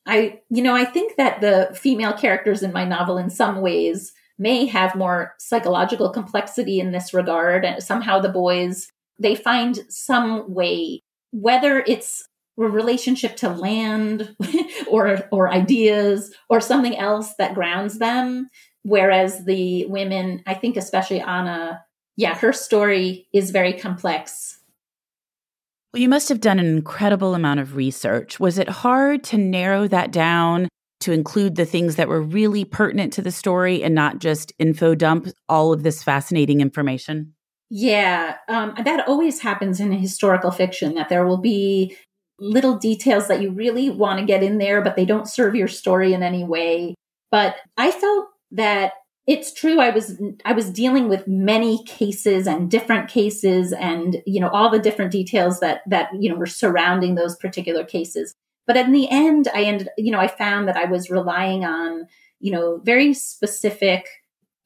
I 0.08 0.42
you 0.50 0.64
know, 0.64 0.76
I 0.76 0.86
think 0.86 1.16
that 1.18 1.42
the 1.42 1.76
female 1.76 2.14
characters 2.14 2.64
in 2.64 2.74
my 2.74 2.86
novel 2.86 3.18
in 3.18 3.30
some 3.30 3.62
ways 3.62 4.14
may 4.38 4.66
have 4.66 4.96
more 4.96 5.34
psychological 5.40 6.10
complexity 6.10 6.80
in 6.80 6.92
this 6.92 7.14
regard. 7.14 7.66
And 7.66 7.82
somehow 7.82 8.20
the 8.20 8.30
boys, 8.30 8.88
they 9.20 9.36
find 9.36 9.80
some 9.90 10.54
way, 10.54 11.02
whether 11.32 11.80
it's 11.88 12.28
a 12.60 12.64
relationship 12.64 13.36
to 13.38 13.50
land 13.50 14.36
or, 14.90 15.28
or 15.32 15.52
ideas 15.52 16.34
or 16.50 16.62
something 16.62 16.96
else 16.98 17.34
that 17.38 17.56
grounds 17.56 18.00
them. 18.00 18.50
Whereas 18.84 19.46
the 19.46 19.86
women, 19.86 20.44
I 20.46 20.54
think 20.54 20.78
especially 20.78 21.20
Anna, 21.20 21.84
yeah, 22.16 22.36
her 22.36 22.54
story 22.54 23.28
is 23.34 23.52
very 23.52 23.74
complex 23.74 24.60
Well, 25.94 26.02
you 26.02 26.10
must 26.10 26.30
have 26.30 26.42
done 26.42 26.60
an 26.60 26.66
incredible 26.66 27.36
amount 27.36 27.60
of 27.60 27.76
research. 27.76 28.40
Was 28.40 28.58
it 28.58 28.70
hard 28.70 29.24
to 29.26 29.38
narrow 29.38 29.88
that 29.88 30.12
down 30.12 30.68
to 31.00 31.12
include 31.12 31.56
the 31.56 31.66
things 31.66 31.96
that 31.96 32.08
were 32.08 32.22
really 32.22 32.66
pertinent 32.66 33.14
to 33.14 33.22
the 33.22 33.32
story 33.32 33.84
and 33.84 33.94
not 33.94 34.20
just 34.20 34.54
info 34.60 34.96
dump 34.96 35.28
all 35.48 35.74
of 35.74 35.84
this 35.84 36.04
fascinating 36.04 36.62
information? 36.62 37.34
Yeah, 37.70 38.38
um, 38.48 38.74
that 38.84 39.08
always 39.08 39.42
happens 39.42 39.80
in 39.80 39.92
historical 39.92 40.52
fiction 40.52 40.96
that 40.96 41.10
there 41.10 41.26
will 41.26 41.38
be 41.38 41.98
little 42.40 42.78
details 42.78 43.28
that 43.28 43.42
you 43.42 43.52
really 43.52 43.90
want 43.90 44.20
to 44.20 44.26
get 44.26 44.44
in 44.44 44.58
there, 44.58 44.82
but 44.82 44.96
they 44.96 45.06
don't 45.06 45.28
serve 45.28 45.56
your 45.56 45.68
story 45.68 46.14
in 46.14 46.24
any 46.24 46.44
way. 46.44 46.96
But 47.30 47.56
I 47.76 47.92
felt 47.92 48.28
that 48.52 48.94
it's 49.28 49.54
true 49.54 49.80
i 49.80 49.90
was 49.90 50.20
i 50.46 50.54
was 50.54 50.72
dealing 50.72 51.10
with 51.10 51.28
many 51.28 51.84
cases 51.84 52.48
and 52.48 52.72
different 52.72 53.10
cases 53.10 53.74
and 53.74 54.24
you 54.26 54.40
know 54.40 54.48
all 54.50 54.70
the 54.70 54.80
different 54.80 55.12
details 55.12 55.60
that 55.60 55.82
that 55.86 56.10
you 56.18 56.30
know 56.30 56.36
were 56.36 56.46
surrounding 56.46 57.16
those 57.16 57.36
particular 57.36 57.84
cases 57.84 58.34
but 58.68 58.78
in 58.78 58.92
the 58.92 59.10
end 59.10 59.48
i 59.54 59.64
ended 59.64 59.90
you 59.98 60.12
know 60.12 60.20
i 60.20 60.28
found 60.28 60.68
that 60.68 60.78
i 60.78 60.86
was 60.86 61.10
relying 61.10 61.66
on 61.66 62.06
you 62.40 62.52
know 62.52 62.80
very 62.84 63.14
specific 63.14 64.08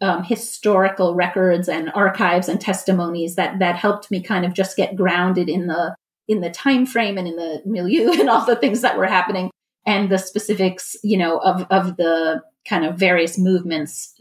um, 0.02 0.24
historical 0.24 1.14
records 1.14 1.70
and 1.70 1.92
archives 1.94 2.50
and 2.50 2.60
testimonies 2.60 3.36
that 3.36 3.60
that 3.60 3.76
helped 3.76 4.10
me 4.10 4.22
kind 4.22 4.46
of 4.46 4.54
just 4.54 4.76
get 4.76 4.96
grounded 4.96 5.48
in 5.48 5.68
the 5.68 5.96
in 6.28 6.42
the 6.42 6.50
time 6.50 6.86
frame 6.86 7.18
and 7.18 7.28
in 7.28 7.36
the 7.36 7.62
milieu 7.66 8.12
and 8.20 8.30
all 8.30 8.46
the 8.46 8.56
things 8.56 8.82
that 8.82 8.98
were 8.98 9.06
happening 9.06 9.52
and 9.86 10.10
the 10.10 10.18
specifics 10.18 10.96
you 11.04 11.18
know 11.18 11.38
of 11.40 11.66
of 11.70 11.98
the 11.98 12.42
kind 12.68 12.84
of 12.84 12.96
various 12.96 13.38
movements 13.38 14.14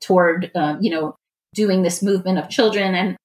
toward 0.00 0.50
uh, 0.54 0.76
you 0.80 0.90
know 0.90 1.16
doing 1.56 1.82
this 1.82 2.02
movement 2.02 2.38
of 2.38 2.48
children. 2.48 2.94
And 2.94 3.16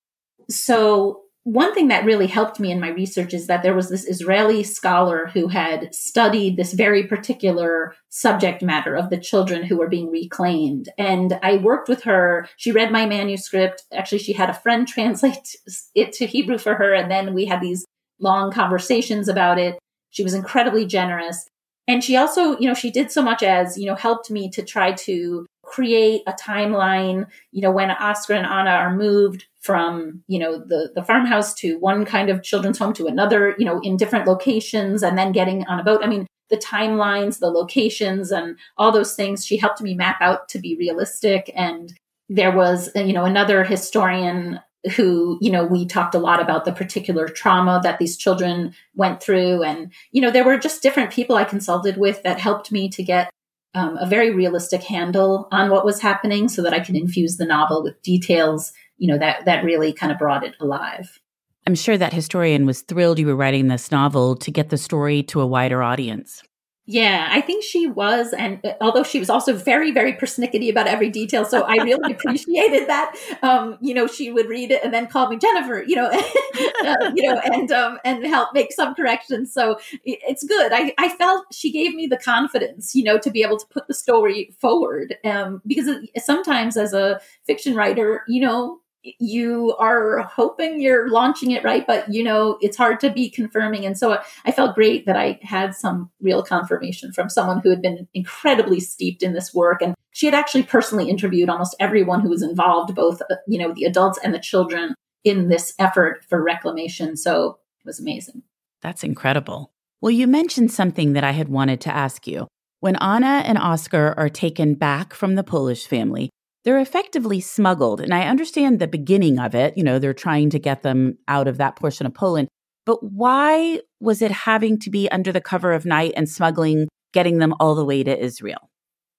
so 0.50 1.22
one 1.44 1.74
thing 1.74 1.88
that 1.88 2.06
really 2.06 2.28
helped 2.28 2.60
me 2.60 2.72
in 2.72 2.80
my 2.80 2.90
research 2.90 3.34
is 3.34 3.48
that 3.48 3.64
there 3.64 3.74
was 3.74 3.90
this 3.90 4.08
Israeli 4.08 4.62
scholar 4.62 5.28
who 5.34 5.48
had 5.48 5.94
studied 5.94 6.56
this 6.56 6.74
very 6.74 7.08
particular 7.08 7.96
subject 8.10 8.62
matter 8.62 8.96
of 8.96 9.10
the 9.10 9.18
children 9.18 9.64
who 9.64 9.78
were 9.78 9.90
being 9.90 10.12
reclaimed. 10.12 10.90
And 11.00 11.40
I 11.42 11.58
worked 11.58 11.90
with 11.90 12.04
her. 12.04 12.48
She 12.58 12.72
read 12.72 12.92
my 12.92 13.08
manuscript. 13.08 13.84
Actually, 13.92 14.20
she 14.20 14.34
had 14.34 14.52
a 14.52 14.54
friend 14.54 14.88
translate 14.88 15.56
it 15.96 16.14
to 16.14 16.28
Hebrew 16.28 16.60
for 16.60 16.76
her. 16.76 16.94
And 16.94 17.10
then 17.10 17.34
we 17.34 17.46
had 17.46 17.62
these 17.62 17.86
long 18.20 18.52
conversations 18.52 19.28
about 19.28 19.58
it. 19.58 19.80
She 20.12 20.24
was 20.24 20.36
incredibly 20.36 20.86
generous. 20.86 21.48
And 21.88 22.04
she 22.04 22.16
also, 22.16 22.58
you 22.60 22.68
know, 22.68 22.76
she 22.76 22.92
did 22.92 23.12
so 23.12 23.24
much 23.24 23.42
as, 23.42 23.78
you 23.78 23.88
know, 23.88 23.96
helped 23.96 24.30
me 24.30 24.52
to 24.52 24.62
try 24.62 24.92
to 24.92 25.48
create 25.72 26.22
a 26.28 26.34
timeline, 26.34 27.26
you 27.52 27.62
know, 27.62 27.72
when 27.72 27.90
Oscar 27.90 28.34
and 28.34 28.46
Anna 28.46 28.72
are 28.72 28.94
moved 28.94 29.46
from, 29.60 30.22
you 30.28 30.38
know, 30.38 30.60
the, 30.60 30.92
the 30.94 31.04
farmhouse 31.04 31.54
to 31.54 31.80
one 31.80 32.04
kind 32.04 32.30
of 32.30 32.44
children's 32.44 32.78
home 32.78 32.92
to 32.94 33.08
another, 33.08 33.56
you 33.58 33.66
know, 33.66 33.80
in 33.80 33.96
different 33.96 34.28
locations 34.28 35.02
and 35.02 35.18
then 35.18 35.32
getting 35.32 35.66
on 35.68 35.80
a 35.80 35.84
boat. 35.84 36.02
I 36.04 36.08
mean, 36.08 36.28
the 36.50 36.58
timelines, 36.58 37.40
the 37.40 37.50
locations 37.50 38.32
and 38.32 38.58
all 38.78 38.92
those 38.92 39.16
things 39.16 39.46
she 39.46 39.56
helped 39.56 39.82
me 39.82 39.94
map 39.94 40.18
out 40.20 40.50
to 40.50 40.60
be 40.60 40.76
realistic. 40.78 41.50
And 41.56 41.94
there 42.28 42.52
was, 42.52 42.90
you 42.94 43.14
know, 43.14 43.24
another 43.24 43.64
historian 43.64 44.60
who, 44.96 45.38
you 45.42 45.52
know, 45.52 45.64
we 45.64 45.86
talked 45.86 46.16
a 46.16 46.20
lot 46.20 46.42
about 46.42 46.66
the 46.66 46.74
particular 46.74 47.30
trauma 47.30 47.80
that 47.84 47.98
these 47.98 48.18
children 48.18 48.74
went 48.96 49.22
through. 49.22 49.64
And, 49.64 49.94
you 50.12 50.22
know, 50.22 50.32
there 50.32 50.44
were 50.44 50.58
just 50.58 50.84
different 50.84 51.12
people 51.12 51.38
I 51.38 51.46
consulted 51.46 51.96
with 51.98 52.24
that 52.24 52.40
helped 52.40 52.72
me 52.72 52.90
to 52.90 53.04
get 53.04 53.32
um, 53.74 53.98
a 53.98 54.06
very 54.06 54.32
realistic 54.32 54.84
handle 54.84 55.48
on 55.52 55.70
what 55.70 55.86
was 55.86 56.02
happening 56.02 56.50
so 56.50 56.62
that 56.62 56.74
I 56.74 56.80
could 56.80 56.96
infuse 56.96 57.38
the 57.38 57.46
novel 57.46 57.84
with 57.84 58.02
details, 58.02 58.74
you 58.98 59.08
know, 59.08 59.18
that, 59.18 59.46
that 59.46 59.64
really 59.64 59.94
kind 59.94 60.12
of 60.12 60.18
brought 60.18 60.44
it 60.44 60.56
alive. 60.60 61.20
I'm 61.68 61.76
sure 61.76 61.98
that 61.98 62.14
historian 62.14 62.66
was 62.66 62.82
thrilled 62.82 63.20
you 63.20 63.28
were 63.28 63.36
writing 63.36 63.68
this 63.68 63.92
novel 63.92 64.36
to 64.38 64.52
get 64.52 64.70
the 64.70 64.78
story 64.78 65.24
to 65.24 65.42
a 65.42 65.48
wider 65.48 65.84
audience. 65.84 66.44
Yeah, 66.92 67.30
I 67.32 67.40
think 67.40 67.64
she 67.64 67.88
was. 67.88 68.34
And 68.34 68.60
uh, 68.66 68.74
although 68.82 69.04
she 69.04 69.18
was 69.18 69.30
also 69.30 69.54
very, 69.54 69.92
very 69.92 70.12
persnickety 70.12 70.70
about 70.70 70.88
every 70.88 71.10
detail. 71.10 71.46
So 71.46 71.62
I 71.62 71.76
really 71.76 72.12
appreciated 72.12 72.90
that. 72.90 73.16
Um, 73.42 73.78
you 73.80 73.94
know, 73.94 74.08
she 74.08 74.30
would 74.30 74.50
read 74.50 74.72
it 74.72 74.84
and 74.84 74.94
then 74.94 75.08
call 75.08 75.30
me 75.30 75.38
Jennifer, 75.38 75.86
you 75.88 75.96
know, 75.96 76.08
uh, 76.86 77.12
you 77.16 77.30
know, 77.30 77.40
and, 77.46 77.72
um, 77.72 77.98
and 78.04 78.26
help 78.26 78.54
make 78.54 78.74
some 78.74 78.94
corrections. 78.94 79.54
So 79.54 79.80
it's 80.04 80.44
good. 80.44 80.74
I, 80.74 80.94
I 80.98 81.08
felt 81.08 81.46
she 81.54 81.72
gave 81.72 81.96
me 81.96 82.08
the 82.08 82.18
confidence, 82.18 82.94
you 82.94 83.06
know, 83.06 83.18
to 83.20 83.32
be 83.32 83.42
able 83.42 83.58
to 83.58 83.68
put 83.68 83.88
the 83.88 83.94
story 83.94 84.54
forward. 84.60 85.16
Um, 85.24 85.62
because 85.66 85.96
sometimes 86.18 86.76
as 86.76 86.92
a 86.94 87.22
fiction 87.46 87.74
writer, 87.74 88.24
you 88.28 88.42
know, 88.42 88.81
you 89.04 89.76
are 89.78 90.20
hoping 90.20 90.80
you're 90.80 91.10
launching 91.10 91.52
it 91.52 91.64
right, 91.64 91.86
but 91.86 92.12
you 92.14 92.24
know, 92.24 92.58
it's 92.62 92.78
hard 92.78 93.00
to 93.00 93.10
be 93.10 93.30
confirming. 93.30 93.86
And 93.86 93.98
so 93.98 94.20
I 94.46 94.52
felt 94.52 94.76
great 94.76 95.06
that 95.06 95.16
I 95.16 95.40
had 95.42 95.74
some 95.76 96.10
real 96.22 96.44
confirmation 96.44 97.12
from 97.12 97.30
someone 97.30 97.62
who 97.62 97.70
had 97.70 97.82
been 97.82 98.08
incredibly 98.14 98.80
steeped 98.80 99.24
in 99.24 99.34
this 99.34 99.54
work. 99.54 99.82
And 99.82 99.96
she 100.12 100.26
had 100.26 100.36
actually 100.36 100.64
personally 100.64 101.10
interviewed 101.10 101.50
almost 101.50 101.76
everyone 101.80 102.22
who 102.22 102.30
was 102.30 102.44
involved, 102.44 102.94
both, 102.94 103.22
uh, 103.22 103.36
you 103.48 103.58
know, 103.58 103.74
the 103.74 103.86
adults 103.86 104.20
and 104.24 104.34
the 104.34 104.40
children 104.40 104.94
in 105.24 105.50
this 105.50 105.74
effort 105.80 106.24
for 106.30 106.44
reclamation. 106.44 107.16
So 107.18 107.60
it 107.80 107.86
was 107.86 108.00
amazing. 108.00 108.44
That's 108.82 109.04
incredible. 109.04 109.72
Well, 110.02 110.12
you 110.12 110.28
mentioned 110.28 110.72
something 110.72 111.14
that 111.14 111.24
I 111.24 111.32
had 111.32 111.50
wanted 111.50 111.82
to 111.82 111.96
ask 111.96 112.26
you. 112.28 112.48
When 112.80 112.96
Anna 112.96 113.44
and 113.46 113.60
Oscar 113.60 114.16
are 114.18 114.30
taken 114.30 114.74
back 114.74 115.14
from 115.14 115.36
the 115.36 115.44
Polish 115.44 115.86
family, 115.86 116.32
they're 116.64 116.80
effectively 116.80 117.40
smuggled. 117.40 118.02
And 118.02 118.14
I 118.14 118.28
understand 118.28 118.80
the 118.80 118.88
beginning 118.88 119.40
of 119.40 119.56
it. 119.56 119.78
You 119.78 119.84
know, 119.84 120.00
they're 120.00 120.14
trying 120.14 120.50
to 120.52 120.60
get 120.60 120.84
them 120.84 121.18
out 121.28 121.48
of 121.48 121.58
that 121.58 121.76
portion 121.76 122.06
of 122.06 122.14
Poland. 122.14 122.48
But 122.86 123.04
why 123.04 123.82
was 124.00 124.22
it 124.22 124.32
having 124.32 124.80
to 124.80 124.90
be 124.90 125.10
under 125.10 125.32
the 125.32 125.42
cover 125.42 125.74
of 125.74 125.86
night 125.86 126.14
and 126.16 126.28
smuggling, 126.28 126.88
getting 127.14 127.38
them 127.38 127.54
all 127.60 127.76
the 127.76 127.86
way 127.86 128.04
to 128.04 128.24
Israel? 128.24 128.70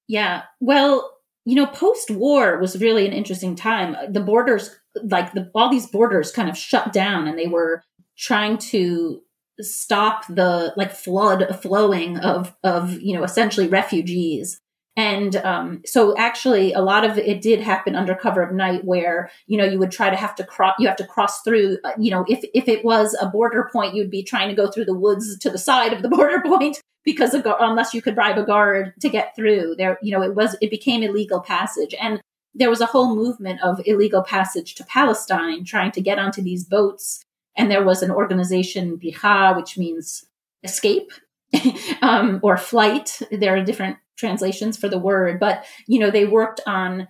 Yeah. 0.08 0.42
Well, 0.60 1.10
you 1.44 1.54
know, 1.56 1.66
post 1.66 2.10
war 2.10 2.58
was 2.58 2.80
really 2.80 3.06
an 3.06 3.12
interesting 3.12 3.56
time. 3.56 3.96
The 4.10 4.20
borders, 4.20 4.70
like 5.02 5.32
the, 5.32 5.50
all 5.54 5.70
these 5.70 5.86
borders 5.86 6.32
kind 6.32 6.48
of 6.48 6.56
shut 6.56 6.92
down 6.92 7.26
and 7.26 7.38
they 7.38 7.46
were 7.46 7.82
trying 8.16 8.58
to 8.58 9.20
stop 9.60 10.26
the 10.28 10.72
like 10.76 10.92
flood 10.92 11.58
flowing 11.60 12.18
of, 12.18 12.54
of, 12.62 13.00
you 13.00 13.16
know, 13.16 13.24
essentially 13.24 13.68
refugees 13.68 14.60
and 14.96 15.36
um, 15.36 15.82
so 15.86 16.16
actually 16.18 16.72
a 16.74 16.80
lot 16.80 17.04
of 17.04 17.16
it 17.16 17.40
did 17.40 17.60
happen 17.60 17.96
under 17.96 18.14
cover 18.14 18.42
of 18.42 18.54
night 18.54 18.84
where, 18.84 19.30
you 19.46 19.56
know, 19.56 19.64
you 19.64 19.78
would 19.78 19.90
try 19.90 20.10
to 20.10 20.16
have 20.16 20.34
to 20.34 20.44
cross, 20.44 20.74
you 20.78 20.86
have 20.86 20.96
to 20.96 21.06
cross 21.06 21.40
through, 21.42 21.78
uh, 21.82 21.92
you 21.98 22.10
know, 22.10 22.26
if, 22.28 22.44
if 22.52 22.68
it 22.68 22.84
was 22.84 23.16
a 23.20 23.26
border 23.26 23.70
point, 23.72 23.94
you'd 23.94 24.10
be 24.10 24.22
trying 24.22 24.48
to 24.48 24.54
go 24.54 24.70
through 24.70 24.84
the 24.84 24.98
woods 24.98 25.38
to 25.38 25.48
the 25.48 25.56
side 25.56 25.94
of 25.94 26.02
the 26.02 26.08
border 26.10 26.42
point 26.42 26.80
because 27.04 27.34
unless 27.34 27.94
you 27.94 28.02
could 28.02 28.14
bribe 28.14 28.36
a 28.36 28.44
guard 28.44 28.92
to 29.00 29.08
get 29.08 29.34
through 29.34 29.76
there, 29.78 29.98
you 30.02 30.12
know, 30.12 30.22
it 30.22 30.34
was, 30.34 30.56
it 30.60 30.70
became 30.70 31.02
illegal 31.02 31.40
passage. 31.40 31.94
And 31.98 32.20
there 32.54 32.70
was 32.70 32.82
a 32.82 32.86
whole 32.86 33.16
movement 33.16 33.62
of 33.62 33.80
illegal 33.86 34.22
passage 34.22 34.74
to 34.74 34.84
Palestine 34.84 35.64
trying 35.64 35.92
to 35.92 36.02
get 36.02 36.18
onto 36.18 36.42
these 36.42 36.64
boats. 36.64 37.24
And 37.56 37.70
there 37.70 37.84
was 37.84 38.02
an 38.02 38.10
organization, 38.10 38.98
Bricha, 38.98 39.56
which 39.56 39.78
means 39.78 40.26
escape 40.62 41.10
um, 42.02 42.40
or 42.42 42.56
flight. 42.56 43.20
There 43.30 43.56
are 43.56 43.64
different 43.64 43.96
translations 44.16 44.76
for 44.76 44.88
the 44.88 44.98
word, 44.98 45.40
but 45.40 45.64
you 45.86 45.98
know, 45.98 46.10
they 46.10 46.24
worked 46.24 46.60
on 46.66 47.08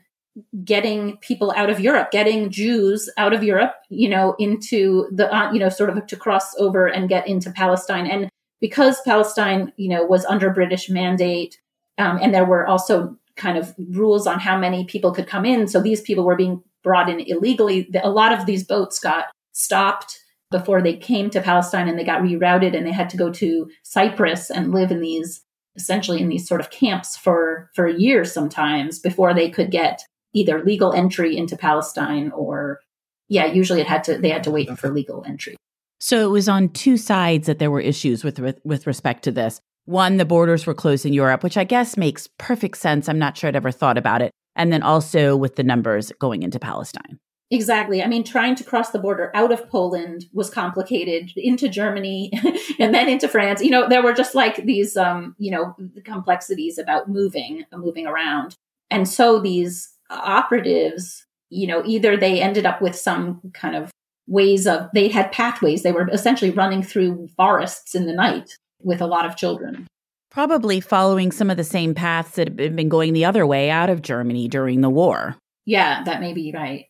getting 0.64 1.18
people 1.18 1.52
out 1.56 1.70
of 1.70 1.80
Europe, 1.80 2.10
getting 2.10 2.50
Jews 2.50 3.10
out 3.18 3.32
of 3.32 3.44
Europe, 3.44 3.74
you 3.90 4.08
know, 4.08 4.34
into 4.38 5.08
the, 5.12 5.34
uh, 5.34 5.52
you 5.52 5.58
know, 5.58 5.68
sort 5.68 5.90
of 5.90 6.06
to 6.06 6.16
cross 6.16 6.54
over 6.56 6.86
and 6.86 7.08
get 7.08 7.26
into 7.28 7.50
Palestine. 7.50 8.06
And 8.06 8.30
because 8.60 9.00
Palestine, 9.02 9.72
you 9.76 9.88
know, 9.88 10.04
was 10.04 10.24
under 10.24 10.50
British 10.50 10.88
mandate, 10.88 11.60
um, 11.98 12.18
and 12.22 12.32
there 12.32 12.46
were 12.46 12.66
also 12.66 13.16
kind 13.36 13.58
of 13.58 13.74
rules 13.90 14.26
on 14.26 14.38
how 14.38 14.58
many 14.58 14.84
people 14.84 15.12
could 15.12 15.26
come 15.26 15.44
in. 15.44 15.68
So 15.68 15.80
these 15.80 16.00
people 16.00 16.24
were 16.24 16.36
being 16.36 16.62
brought 16.82 17.08
in 17.08 17.20
illegally. 17.20 17.90
A 18.02 18.10
lot 18.10 18.32
of 18.32 18.46
these 18.46 18.64
boats 18.64 18.98
got 18.98 19.26
stopped 19.52 20.21
before 20.52 20.80
they 20.80 20.94
came 20.94 21.30
to 21.30 21.40
Palestine 21.40 21.88
and 21.88 21.98
they 21.98 22.04
got 22.04 22.22
rerouted 22.22 22.76
and 22.76 22.86
they 22.86 22.92
had 22.92 23.10
to 23.10 23.16
go 23.16 23.30
to 23.32 23.68
Cyprus 23.82 24.50
and 24.50 24.72
live 24.72 24.90
in 24.90 25.00
these 25.00 25.44
essentially 25.74 26.20
in 26.20 26.28
these 26.28 26.46
sort 26.46 26.60
of 26.60 26.70
camps 26.70 27.16
for 27.16 27.70
for 27.74 27.88
years 27.88 28.32
sometimes 28.32 28.98
before 28.98 29.32
they 29.32 29.48
could 29.48 29.70
get 29.70 30.02
either 30.34 30.62
legal 30.62 30.92
entry 30.92 31.36
into 31.36 31.56
Palestine 31.56 32.30
or 32.32 32.80
yeah, 33.28 33.46
usually 33.46 33.80
it 33.80 33.86
had 33.86 34.04
to 34.04 34.18
they 34.18 34.28
had 34.28 34.44
to 34.44 34.50
wait 34.50 34.78
for 34.78 34.90
legal 34.90 35.24
entry. 35.26 35.56
So 36.00 36.26
it 36.26 36.30
was 36.30 36.48
on 36.48 36.68
two 36.70 36.96
sides 36.96 37.46
that 37.46 37.58
there 37.58 37.70
were 37.70 37.80
issues 37.80 38.24
with 38.24 38.38
with, 38.38 38.60
with 38.64 38.86
respect 38.86 39.24
to 39.24 39.32
this. 39.32 39.60
One, 39.84 40.16
the 40.16 40.24
borders 40.24 40.66
were 40.66 40.74
closed 40.74 41.06
in 41.06 41.12
Europe, 41.12 41.42
which 41.42 41.56
I 41.56 41.64
guess 41.64 41.96
makes 41.96 42.28
perfect 42.38 42.76
sense. 42.76 43.08
I'm 43.08 43.18
not 43.18 43.36
sure 43.36 43.48
I'd 43.48 43.56
ever 43.56 43.72
thought 43.72 43.98
about 43.98 44.22
it. 44.22 44.30
And 44.54 44.72
then 44.72 44.82
also 44.82 45.36
with 45.36 45.56
the 45.56 45.64
numbers 45.64 46.12
going 46.20 46.42
into 46.42 46.60
Palestine. 46.60 47.18
Exactly. 47.52 48.02
I 48.02 48.06
mean, 48.06 48.24
trying 48.24 48.54
to 48.54 48.64
cross 48.64 48.90
the 48.90 48.98
border 48.98 49.30
out 49.34 49.52
of 49.52 49.68
Poland 49.68 50.24
was 50.32 50.48
complicated 50.48 51.32
into 51.36 51.68
Germany 51.68 52.32
and 52.78 52.94
then 52.94 53.10
into 53.10 53.28
France. 53.28 53.62
You 53.62 53.70
know, 53.70 53.86
there 53.86 54.02
were 54.02 54.14
just 54.14 54.34
like 54.34 54.64
these, 54.64 54.96
um, 54.96 55.36
you 55.38 55.50
know, 55.50 55.76
complexities 56.02 56.78
about 56.78 57.10
moving, 57.10 57.64
moving 57.76 58.06
around. 58.06 58.56
And 58.90 59.06
so 59.06 59.38
these 59.38 59.92
operatives, 60.08 61.26
you 61.50 61.66
know, 61.66 61.82
either 61.84 62.16
they 62.16 62.40
ended 62.40 62.64
up 62.64 62.80
with 62.80 62.96
some 62.96 63.42
kind 63.52 63.76
of 63.76 63.90
ways 64.26 64.66
of, 64.66 64.88
they 64.94 65.08
had 65.08 65.30
pathways. 65.30 65.82
They 65.82 65.92
were 65.92 66.08
essentially 66.08 66.52
running 66.52 66.82
through 66.82 67.28
forests 67.36 67.94
in 67.94 68.06
the 68.06 68.14
night 68.14 68.56
with 68.80 69.02
a 69.02 69.06
lot 69.06 69.26
of 69.26 69.36
children. 69.36 69.86
Probably 70.30 70.80
following 70.80 71.30
some 71.30 71.50
of 71.50 71.58
the 71.58 71.64
same 71.64 71.94
paths 71.94 72.36
that 72.36 72.58
had 72.58 72.76
been 72.76 72.88
going 72.88 73.12
the 73.12 73.26
other 73.26 73.46
way 73.46 73.68
out 73.68 73.90
of 73.90 74.00
Germany 74.00 74.48
during 74.48 74.80
the 74.80 74.88
war. 74.88 75.36
Yeah, 75.66 76.02
that 76.04 76.22
may 76.22 76.32
be 76.32 76.50
right. 76.50 76.86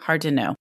Hard 0.00 0.20
to 0.22 0.30
know. 0.30 0.54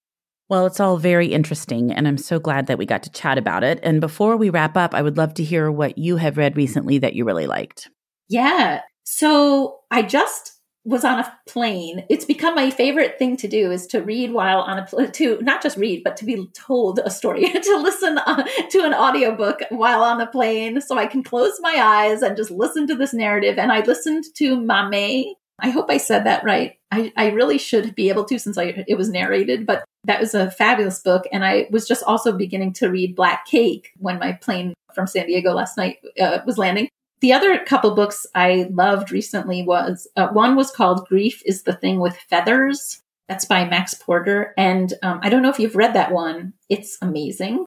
Well, 0.48 0.68
it's 0.68 0.80
all 0.80 0.98
very 0.98 1.28
interesting, 1.28 1.92
and 1.92 2.08
I'm 2.08 2.20
so 2.20 2.40
glad 2.40 2.68
that 2.68 2.78
we 2.78 2.86
got 2.86 3.02
to 3.04 3.12
chat 3.12 3.38
about 3.38 3.64
it. 3.64 3.80
And 3.82 4.00
before 4.00 4.38
we 4.38 4.52
wrap 4.52 4.78
up, 4.78 4.94
I 4.94 5.02
would 5.02 5.18
love 5.18 5.34
to 5.36 5.44
hear 5.44 5.72
what 5.72 5.98
you 5.98 6.18
have 6.18 6.38
read 6.38 6.56
recently 6.56 7.00
that 7.00 7.16
you 7.16 7.26
really 7.26 7.48
liked. 7.48 7.90
Yeah. 8.30 8.82
So 9.04 9.80
I 9.90 10.04
just 10.04 10.56
was 10.86 11.04
on 11.04 11.20
a 11.20 11.40
plane. 11.48 12.06
It's 12.10 12.26
become 12.26 12.54
my 12.54 12.70
favorite 12.70 13.18
thing 13.18 13.38
to 13.38 13.48
do 13.48 13.72
is 13.72 13.88
to 13.88 14.04
read 14.04 14.32
while 14.32 14.60
on 14.60 14.78
a 14.78 14.86
plane, 14.86 15.12
to 15.14 15.42
not 15.42 15.64
just 15.64 15.78
read, 15.78 16.04
but 16.04 16.16
to 16.18 16.26
be 16.26 16.48
told 16.54 17.00
a 17.00 17.10
story, 17.10 17.50
to 17.52 17.78
listen 17.78 18.20
uh, 18.20 18.44
to 18.70 18.86
an 18.86 18.94
audiobook 18.94 19.62
while 19.70 20.04
on 20.04 20.20
the 20.20 20.28
plane. 20.28 20.80
So 20.82 20.98
I 20.98 21.08
can 21.08 21.24
close 21.24 21.58
my 21.60 21.76
eyes 21.76 22.22
and 22.22 22.38
just 22.38 22.52
listen 22.52 22.86
to 22.88 22.96
this 22.96 23.16
narrative. 23.16 23.58
And 23.58 23.72
I 23.72 23.80
listened 23.82 24.26
to 24.36 24.58
Maame. 24.58 25.34
I 25.60 25.70
hope 25.70 25.90
I 25.90 25.98
said 25.98 26.26
that 26.26 26.44
right. 26.44 26.78
I, 26.92 27.14
I 27.16 27.30
really 27.30 27.58
should 27.58 27.96
be 27.96 28.10
able 28.10 28.26
to 28.26 28.40
since 28.40 28.58
I, 28.58 28.86
it 28.88 28.98
was 28.98 29.10
narrated, 29.10 29.66
but 29.66 29.86
that 30.04 30.20
was 30.20 30.34
a 30.34 30.52
fabulous 30.52 31.00
book. 31.00 31.26
And 31.32 31.46
I 31.46 31.68
was 31.72 31.88
just 31.88 32.04
also 32.04 32.32
beginning 32.32 32.74
to 32.74 32.90
read 32.90 33.16
Black 33.16 33.46
Cake 33.46 33.92
when 33.98 34.20
my 34.20 34.34
plane 34.34 34.74
from 34.94 35.08
San 35.08 35.28
Diego 35.28 35.54
last 35.54 35.78
night 35.78 35.98
uh, 36.20 36.40
was 36.46 36.58
landing. 36.58 36.90
The 37.22 37.34
other 37.34 37.58
couple 37.66 37.96
books 37.96 38.28
I 38.36 38.68
loved 38.72 39.12
recently 39.12 39.64
was 39.64 40.08
uh, 40.16 40.28
one 40.28 40.56
was 40.56 40.72
called 40.72 41.08
Grief 41.08 41.42
is 41.46 41.64
the 41.64 41.74
Thing 41.74 42.00
with 42.00 42.18
Feathers. 42.30 43.02
That's 43.28 43.46
by 43.46 43.66
Max 43.66 43.94
Porter. 43.94 44.54
And 44.58 44.94
um, 45.02 45.20
I 45.24 45.30
don't 45.30 45.42
know 45.42 45.50
if 45.50 45.60
you've 45.60 45.76
read 45.76 45.96
that 45.96 46.12
one. 46.12 46.54
It's 46.70 46.98
amazing. 47.02 47.66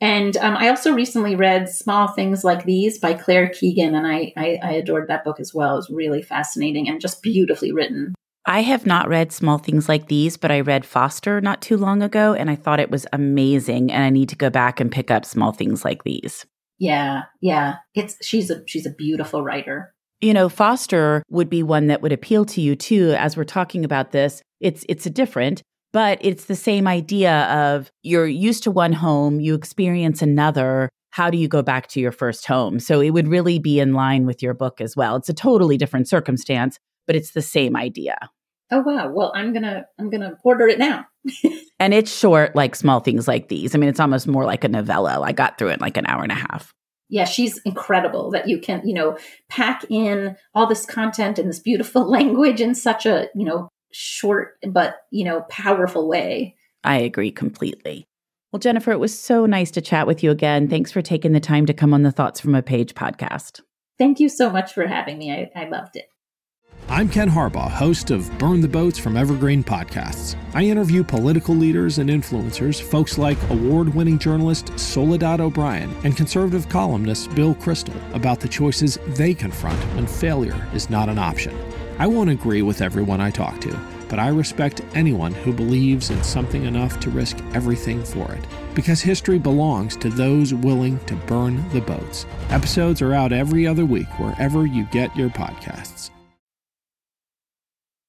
And 0.00 0.36
um, 0.38 0.56
I 0.56 0.68
also 0.68 0.94
recently 0.94 1.36
read 1.36 1.68
Small 1.68 2.08
Things 2.08 2.42
Like 2.42 2.64
These 2.64 2.98
by 2.98 3.14
Claire 3.14 3.48
Keegan, 3.50 3.94
and 3.94 4.06
I, 4.06 4.32
I, 4.36 4.58
I 4.62 4.72
adored 4.72 5.08
that 5.08 5.24
book 5.24 5.38
as 5.40 5.52
well. 5.52 5.74
It 5.74 5.76
was 5.76 5.90
really 5.90 6.22
fascinating 6.22 6.88
and 6.88 7.00
just 7.00 7.22
beautifully 7.22 7.70
written. 7.70 8.14
I 8.46 8.62
have 8.62 8.86
not 8.86 9.08
read 9.08 9.30
Small 9.32 9.58
Things 9.58 9.88
Like 9.88 10.08
These, 10.08 10.38
but 10.38 10.50
I 10.50 10.60
read 10.60 10.86
Foster 10.86 11.40
not 11.42 11.60
too 11.60 11.76
long 11.76 12.02
ago, 12.02 12.32
and 12.32 12.50
I 12.50 12.56
thought 12.56 12.80
it 12.80 12.90
was 12.90 13.06
amazing. 13.12 13.92
And 13.92 14.02
I 14.02 14.08
need 14.08 14.30
to 14.30 14.36
go 14.36 14.48
back 14.48 14.80
and 14.80 14.90
pick 14.90 15.10
up 15.10 15.26
Small 15.26 15.52
Things 15.52 15.84
Like 15.84 16.04
These. 16.04 16.46
Yeah, 16.78 17.24
yeah. 17.42 17.76
It's 17.94 18.16
she's 18.26 18.50
a 18.50 18.62
she's 18.66 18.86
a 18.86 18.90
beautiful 18.90 19.42
writer. 19.42 19.94
You 20.22 20.32
know, 20.32 20.48
Foster 20.48 21.22
would 21.28 21.50
be 21.50 21.62
one 21.62 21.88
that 21.88 22.00
would 22.00 22.12
appeal 22.12 22.46
to 22.46 22.60
you 22.60 22.74
too 22.74 23.14
as 23.18 23.36
we're 23.36 23.44
talking 23.44 23.84
about 23.84 24.12
this. 24.12 24.42
It's 24.60 24.84
it's 24.88 25.04
a 25.04 25.10
different, 25.10 25.62
but 25.92 26.18
it's 26.20 26.44
the 26.44 26.56
same 26.56 26.86
idea 26.86 27.42
of 27.44 27.90
you're 28.02 28.26
used 28.26 28.62
to 28.64 28.70
one 28.70 28.92
home, 28.92 29.40
you 29.40 29.54
experience 29.54 30.22
another, 30.22 30.88
how 31.10 31.30
do 31.30 31.36
you 31.36 31.48
go 31.48 31.62
back 31.62 31.88
to 31.88 32.00
your 32.00 32.12
first 32.12 32.46
home? 32.46 32.78
So 32.78 33.00
it 33.00 33.10
would 33.10 33.28
really 33.28 33.58
be 33.58 33.80
in 33.80 33.94
line 33.94 34.26
with 34.26 34.42
your 34.42 34.54
book 34.54 34.80
as 34.80 34.96
well. 34.96 35.16
It's 35.16 35.28
a 35.28 35.34
totally 35.34 35.76
different 35.76 36.08
circumstance, 36.08 36.78
but 37.06 37.16
it's 37.16 37.32
the 37.32 37.42
same 37.42 37.76
idea. 37.76 38.16
Oh 38.72 38.82
wow. 38.82 39.10
Well, 39.12 39.32
I'm 39.34 39.52
going 39.52 39.64
to 39.64 39.84
I'm 39.98 40.10
going 40.10 40.20
to 40.20 40.36
order 40.44 40.68
it 40.68 40.78
now. 40.78 41.06
and 41.80 41.92
it's 41.92 42.16
short 42.16 42.54
like 42.54 42.76
small 42.76 43.00
things 43.00 43.26
like 43.26 43.48
these. 43.48 43.74
I 43.74 43.78
mean, 43.78 43.90
it's 43.90 43.98
almost 43.98 44.28
more 44.28 44.44
like 44.44 44.62
a 44.62 44.68
novella. 44.68 45.20
I 45.20 45.32
got 45.32 45.58
through 45.58 45.70
it 45.70 45.74
in 45.74 45.80
like 45.80 45.96
an 45.96 46.06
hour 46.06 46.22
and 46.22 46.30
a 46.30 46.36
half. 46.36 46.72
Yeah, 47.08 47.24
she's 47.24 47.58
incredible 47.64 48.30
that 48.30 48.48
you 48.48 48.60
can, 48.60 48.86
you 48.86 48.94
know, 48.94 49.18
pack 49.48 49.84
in 49.90 50.36
all 50.54 50.68
this 50.68 50.86
content 50.86 51.40
and 51.40 51.48
this 51.48 51.58
beautiful 51.58 52.08
language 52.10 52.60
in 52.60 52.76
such 52.76 53.04
a, 53.04 53.28
you 53.34 53.44
know, 53.44 53.68
short 53.92 54.56
but, 54.68 55.02
you 55.10 55.24
know, 55.24 55.42
powerful 55.48 56.08
way. 56.08 56.56
I 56.84 56.96
agree 56.96 57.30
completely. 57.30 58.06
Well, 58.52 58.60
Jennifer, 58.60 58.90
it 58.90 58.98
was 58.98 59.16
so 59.16 59.46
nice 59.46 59.70
to 59.72 59.80
chat 59.80 60.06
with 60.06 60.24
you 60.24 60.30
again. 60.30 60.68
Thanks 60.68 60.90
for 60.90 61.02
taking 61.02 61.32
the 61.32 61.40
time 61.40 61.66
to 61.66 61.74
come 61.74 61.94
on 61.94 62.02
the 62.02 62.10
Thoughts 62.10 62.40
from 62.40 62.54
a 62.54 62.62
Page 62.62 62.94
podcast. 62.94 63.60
Thank 63.96 64.18
you 64.18 64.28
so 64.28 64.50
much 64.50 64.72
for 64.72 64.86
having 64.86 65.18
me. 65.18 65.30
I, 65.30 65.50
I 65.54 65.68
loved 65.68 65.96
it. 65.96 66.08
I'm 66.88 67.08
Ken 67.08 67.30
Harbaugh, 67.30 67.70
host 67.70 68.10
of 68.10 68.36
Burn 68.38 68.60
the 68.60 68.66
Boats 68.66 68.98
from 68.98 69.16
Evergreen 69.16 69.62
Podcasts. 69.62 70.34
I 70.54 70.64
interview 70.64 71.04
political 71.04 71.54
leaders 71.54 71.98
and 71.98 72.10
influencers, 72.10 72.82
folks 72.82 73.16
like 73.16 73.38
award 73.50 73.94
winning 73.94 74.18
journalist 74.18 74.76
Soledad 74.76 75.40
O'Brien 75.40 75.94
and 76.02 76.16
conservative 76.16 76.68
columnist 76.68 77.32
Bill 77.36 77.54
Kristol 77.54 77.94
about 78.12 78.40
the 78.40 78.48
choices 78.48 78.98
they 79.08 79.34
confront 79.34 79.78
when 79.94 80.06
failure 80.06 80.66
is 80.74 80.90
not 80.90 81.08
an 81.08 81.18
option. 81.18 81.56
I 82.00 82.06
won't 82.06 82.30
agree 82.30 82.62
with 82.62 82.80
everyone 82.80 83.20
I 83.20 83.30
talk 83.30 83.60
to, 83.60 83.78
but 84.08 84.18
I 84.18 84.28
respect 84.28 84.80
anyone 84.94 85.34
who 85.34 85.52
believes 85.52 86.08
in 86.08 86.22
something 86.24 86.64
enough 86.64 86.98
to 87.00 87.10
risk 87.10 87.36
everything 87.52 88.02
for 88.02 88.32
it. 88.32 88.42
Because 88.74 89.02
history 89.02 89.38
belongs 89.38 89.96
to 89.98 90.08
those 90.08 90.54
willing 90.54 90.98
to 91.00 91.14
burn 91.14 91.68
the 91.74 91.82
boats. 91.82 92.24
Episodes 92.48 93.02
are 93.02 93.12
out 93.12 93.34
every 93.34 93.66
other 93.66 93.84
week 93.84 94.08
wherever 94.18 94.64
you 94.64 94.84
get 94.84 95.14
your 95.14 95.28
podcasts. 95.28 96.08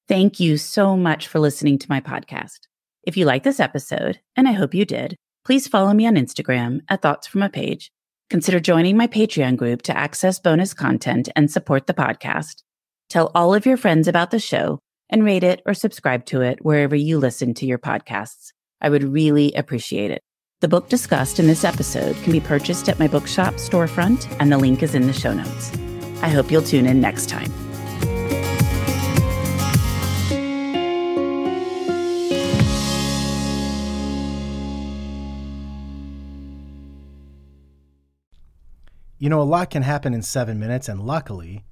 Thank 0.07 0.39
you 0.39 0.55
so 0.55 0.95
much 0.95 1.27
for 1.27 1.39
listening 1.39 1.77
to 1.79 1.89
my 1.89 1.99
podcast. 1.99 2.59
If 3.03 3.17
you 3.17 3.25
like 3.25 3.43
this 3.43 3.59
episode, 3.59 4.21
and 4.37 4.47
I 4.47 4.53
hope 4.53 4.73
you 4.73 4.85
did, 4.85 5.17
please 5.43 5.67
follow 5.67 5.93
me 5.93 6.07
on 6.07 6.15
Instagram 6.15 6.79
at 6.87 7.01
Thoughts 7.01 7.27
from 7.27 7.43
a 7.43 7.49
Page. 7.49 7.91
Consider 8.29 8.61
joining 8.61 8.95
my 8.95 9.07
Patreon 9.07 9.57
group 9.57 9.81
to 9.81 9.97
access 9.97 10.39
bonus 10.39 10.73
content 10.73 11.27
and 11.35 11.51
support 11.51 11.87
the 11.87 11.93
podcast. 11.93 12.63
Tell 13.11 13.29
all 13.35 13.53
of 13.53 13.65
your 13.65 13.75
friends 13.75 14.07
about 14.07 14.31
the 14.31 14.39
show 14.39 14.79
and 15.09 15.25
rate 15.25 15.43
it 15.43 15.61
or 15.65 15.73
subscribe 15.73 16.25
to 16.27 16.39
it 16.39 16.59
wherever 16.63 16.95
you 16.95 17.19
listen 17.19 17.53
to 17.55 17.65
your 17.65 17.77
podcasts. 17.77 18.53
I 18.79 18.87
would 18.87 19.03
really 19.03 19.51
appreciate 19.51 20.11
it. 20.11 20.21
The 20.61 20.69
book 20.69 20.87
discussed 20.87 21.37
in 21.37 21.45
this 21.45 21.65
episode 21.65 22.15
can 22.23 22.31
be 22.31 22.39
purchased 22.39 22.87
at 22.87 22.99
my 22.99 23.09
bookshop 23.09 23.55
storefront, 23.55 24.33
and 24.39 24.49
the 24.49 24.57
link 24.57 24.81
is 24.81 24.95
in 24.95 25.07
the 25.07 25.11
show 25.11 25.33
notes. 25.33 25.73
I 26.21 26.29
hope 26.29 26.49
you'll 26.49 26.61
tune 26.61 26.85
in 26.85 27.01
next 27.01 27.27
time. 27.27 27.51
You 39.17 39.27
know, 39.27 39.41
a 39.41 39.43
lot 39.43 39.69
can 39.69 39.83
happen 39.83 40.13
in 40.13 40.21
seven 40.21 40.61
minutes, 40.61 40.87
and 40.87 41.01
luckily, 41.01 41.65